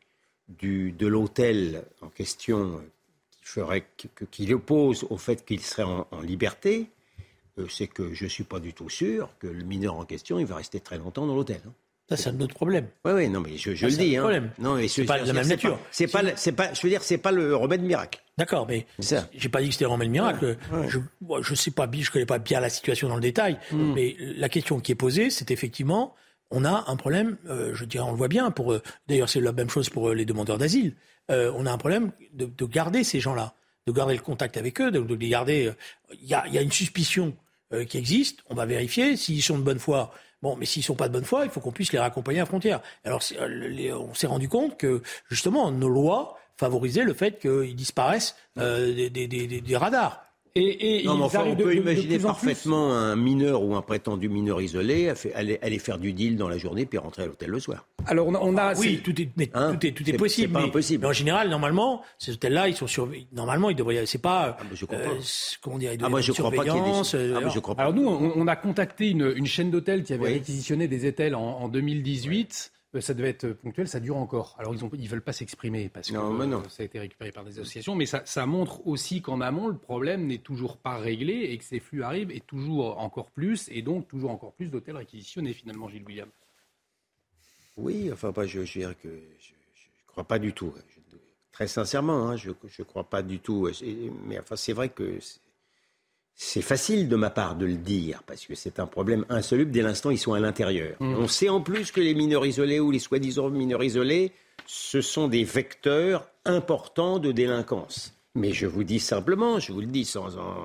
[0.48, 2.82] du, de l'hôtel en question
[3.44, 3.84] ferait
[4.30, 6.88] qu'il oppose au fait qu'il serait en, liberté,
[7.58, 10.38] euh, c'est que je ne suis pas du tout sûr que le mineur en question,
[10.38, 11.60] il va rester très longtemps dans l'hôtel.
[11.66, 11.72] Hein.
[12.08, 12.86] Ça, c'est un autre problème.
[13.06, 14.16] Oui, oui, non, mais je, le dis.
[14.16, 14.20] Hein.
[14.20, 14.50] Problème.
[14.58, 15.78] Non, mais c'est pas la même nature.
[15.90, 18.22] C'est pas, c'est pas, je veux dire, c'est pas le remède miracle.
[18.36, 20.58] D'accord, mais j'ai pas dit que c'était le remède miracle.
[20.88, 20.98] Je,
[21.40, 23.94] je sais pas, je connais pas bien la situation dans le détail, hmm.
[23.94, 26.14] mais la question qui est posée, c'est effectivement,
[26.54, 27.36] on a un problème.
[27.48, 28.50] Euh, je dirais, on le voit bien.
[28.50, 30.94] Pour, euh, d'ailleurs, c'est la même chose pour les demandeurs d'asile.
[31.30, 33.54] Euh, on a un problème de, garder ces gens-là,
[33.86, 35.72] de garder le contact avec eux, de, les garder.
[36.12, 37.34] Il y, a, une suspicion
[37.72, 39.16] euh, qui existe, on va vérifier.
[39.16, 41.60] S'ils sont de bonne foi, Bon, mais s'ils sont pas de bonne foi, il faut
[41.60, 42.82] qu'on puisse les raccompagner à la frontière.
[43.02, 45.00] Alors, on s'est rendu compte que
[45.30, 50.22] justement nos lois favorisaient le fait qu'ils disparaissent des radars.
[50.56, 54.62] Et, et non, mais enfin, on peut imaginer parfaitement un mineur ou un prétendu mineur
[54.62, 57.88] isolé aller, aller, faire du deal dans la journée puis rentrer à l'hôtel le soir.
[58.06, 60.52] Alors on a, on a oui, tout est, mais, hein tout est, tout est, possible.
[60.52, 61.02] Pas mais, impossible.
[61.02, 63.26] Mais en général, normalement, ces hôtels-là, ils sont surveillés.
[63.32, 64.06] Normalement, ils devraient.
[64.06, 64.56] C'est pas.
[64.60, 65.08] Ah, je crois pas.
[65.08, 65.20] Euh,
[65.60, 67.34] comment dire Ah, moi, je crois pas qu'il y ait des...
[67.34, 67.82] ah, je crois pas.
[67.82, 70.32] Alors nous, on, on, a contacté une, une chaîne d'hôtels qui avait oui.
[70.34, 72.70] réquisitionné des hôtels en, en 2018.
[72.70, 74.54] Euh, ça devait être ponctuel, ça dure encore.
[74.58, 76.62] Alors ils ne ils veulent pas s'exprimer parce que non, non.
[76.68, 79.76] ça a été récupéré par des associations, mais ça, ça montre aussi qu'en amont, le
[79.76, 83.82] problème n'est toujours pas réglé et que ces flux arrivent et toujours encore plus, et
[83.82, 86.28] donc toujours encore plus d'hôtels réquisitionnés finalement, Gilles William.
[87.76, 90.72] Oui, enfin, bah, je, je dirais que je ne crois pas du tout.
[90.88, 91.16] Je,
[91.54, 93.68] très sincèrement, hein, je ne crois pas du tout.
[94.26, 95.18] Mais enfin, c'est vrai que
[96.34, 99.82] c'est facile de ma part de le dire, parce que c'est un problème insoluble dès
[99.82, 100.96] l'instant ils sont à l'intérieur.
[101.00, 101.14] Mmh.
[101.14, 104.32] On sait en plus que les mineurs isolés ou les soi-disant mineurs isolés,
[104.66, 108.14] ce sont des vecteurs importants de délinquance.
[108.34, 110.56] Mais je vous dis simplement, je vous le dis sans en...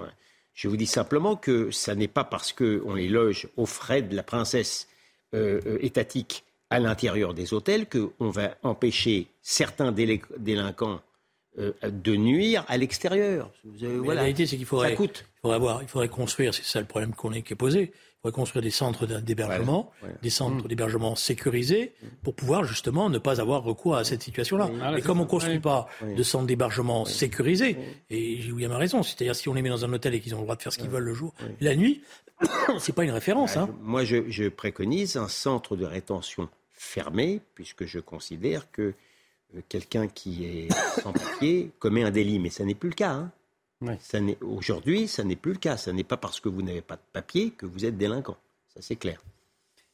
[0.53, 4.13] Je vous dis simplement que ça n'est pas parce qu'on les loge aux frais de
[4.13, 4.89] la princesse
[5.33, 10.99] euh, euh, étatique à l'intérieur des hôtels qu'on va empêcher certains délinquants
[11.57, 13.51] euh, de nuire à l'extérieur.
[13.63, 14.13] Voilà.
[14.13, 15.25] La réalité, c'est qu'il faudrait, coûte.
[15.25, 17.91] Il faudrait, avoir, il faudrait construire, c'est ça le problème qu'on est, qui est posé,
[17.91, 20.15] il faudrait construire des centres d'hébergement, ouais, ouais.
[20.21, 20.67] des centres mmh.
[20.67, 24.69] d'hébergement sécurisés, pour pouvoir justement ne pas avoir recours à cette situation-là.
[24.81, 27.77] Ah, et comme on ne construit pas de centres d'hébergement sécurisés,
[28.09, 30.39] et William a raison, c'est-à-dire si on les met dans un hôtel et qu'ils ont
[30.39, 32.03] le droit de faire ce qu'ils veulent le jour, la nuit,
[32.79, 33.57] c'est pas une référence.
[33.57, 33.69] Hein.
[33.81, 38.93] Moi, je, je préconise un centre de rétention fermé, puisque je considère que
[39.67, 40.67] quelqu'un qui est
[41.01, 43.11] sans papier commet un délit, mais ça n'est plus le cas.
[43.11, 43.31] Hein.
[43.81, 43.93] Oui.
[44.41, 45.77] Aujourd'hui, ça n'est plus le cas.
[45.77, 48.37] Ce n'est pas parce que vous n'avez pas de papier que vous êtes délinquant.
[48.73, 49.21] Ça, c'est clair.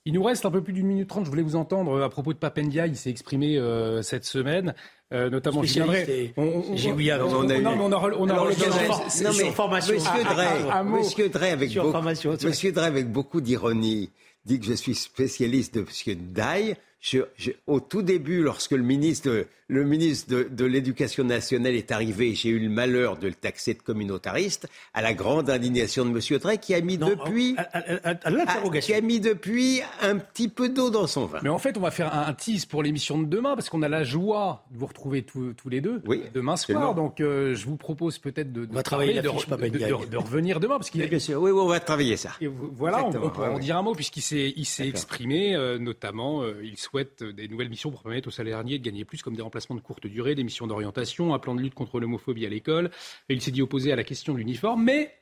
[0.07, 1.25] Il nous reste un peu plus d'une minute trente.
[1.25, 2.85] Je voulais vous entendre à propos de Papendia.
[2.85, 4.75] Il s'est exprimé euh, cette semaine,
[5.11, 5.63] euh, notamment.
[5.63, 7.13] J'ai oublié.
[7.13, 8.93] On, a non, on aura, on aura l'occasion.
[9.23, 9.95] Non, mais formation.
[9.95, 14.11] Monsieur Drey, Monsieur Drey avec beaucoup, Monsieur Drey avec beaucoup d'ironie
[14.45, 16.75] dit que je suis spécialiste de Monsieur Daille.
[17.05, 21.91] Je, je, au tout début, lorsque le ministre, le ministre de, de l'Éducation nationale est
[21.91, 26.09] arrivé, j'ai eu le malheur de le taxer de communautariste, à la grande indignation de
[26.09, 26.39] M.
[26.39, 30.47] Drey, qui a mis non, depuis, à, à, à, qui a mis depuis un petit
[30.47, 31.41] peu d'eau dans son vin.
[31.43, 33.83] Mais en fait, on va faire un, un tease pour l'émission de demain, parce qu'on
[33.83, 36.95] a la joie de vous retrouver tous, tous les deux oui, demain soir.
[36.95, 40.17] Donc, euh, je vous propose peut-être de, de, on va travailler de, de, de, de,
[40.17, 42.31] revenir demain, parce qu'il bien sûr, oui, oui, on va travailler ça.
[42.41, 45.77] Et voilà, on, on, peut en dire un mot, puisqu'il s'est, il s'est exprimé, euh,
[45.77, 49.35] notamment, euh, il souhaite des nouvelles missions pour permettre aux salariés de gagner plus, comme
[49.35, 52.49] des remplacements de courte durée, des missions d'orientation, un plan de lutte contre l'homophobie à
[52.49, 52.91] l'école.
[53.29, 55.13] Il s'est dit opposé à la question de l'uniforme, mais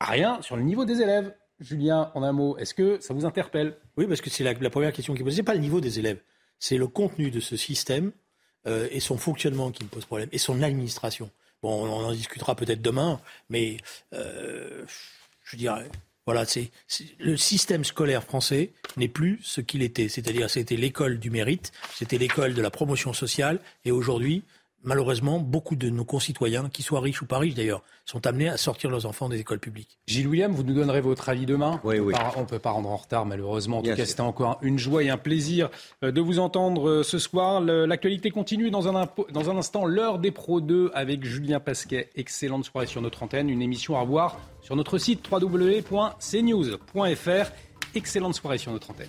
[0.00, 1.34] rien sur le niveau des élèves.
[1.60, 3.76] Julien, en un mot, est-ce que ça vous interpelle?
[3.96, 5.36] Oui, parce que c'est la, première question qui est posée.
[5.36, 6.20] Ce n'est pas le niveau des élèves,
[6.58, 8.12] c'est le contenu de ce système
[8.66, 11.30] euh, et son fonctionnement qui me pose problème, et son administration.
[11.62, 13.78] Bon, on en discutera peut-être demain, mais
[14.12, 14.84] euh,
[15.44, 15.88] je dirais,
[16.26, 16.70] voilà, c'est
[17.18, 20.08] le système scolaire français n'est plus ce qu'il était.
[20.08, 24.42] C'est-à-dire, c'était l'école du mérite, c'était l'école de la promotion sociale, et aujourd'hui,
[24.84, 28.56] malheureusement, beaucoup de nos concitoyens, qu'ils soient riches ou pas riches d'ailleurs, sont amenés à
[28.56, 29.98] sortir leurs enfants des écoles publiques.
[30.06, 31.80] Gilles William, vous nous donnerez votre avis demain.
[31.84, 32.14] Oui, oui.
[32.36, 33.78] On ne peut pas rendre en retard, malheureusement.
[33.78, 35.70] En Bien tout cas, c'était encore une joie et un plaisir
[36.02, 37.60] euh, de vous entendre euh, ce soir.
[37.60, 39.84] L'actualité continue dans un, dans un instant.
[39.86, 42.10] L'heure des Pro 2 avec Julien Pasquet.
[42.14, 43.48] Excellente soirée sur notre antenne.
[43.50, 45.90] Une émission à voir sur notre site www.cnews.fr.
[47.94, 49.08] Excellente soirée sur notre antenne.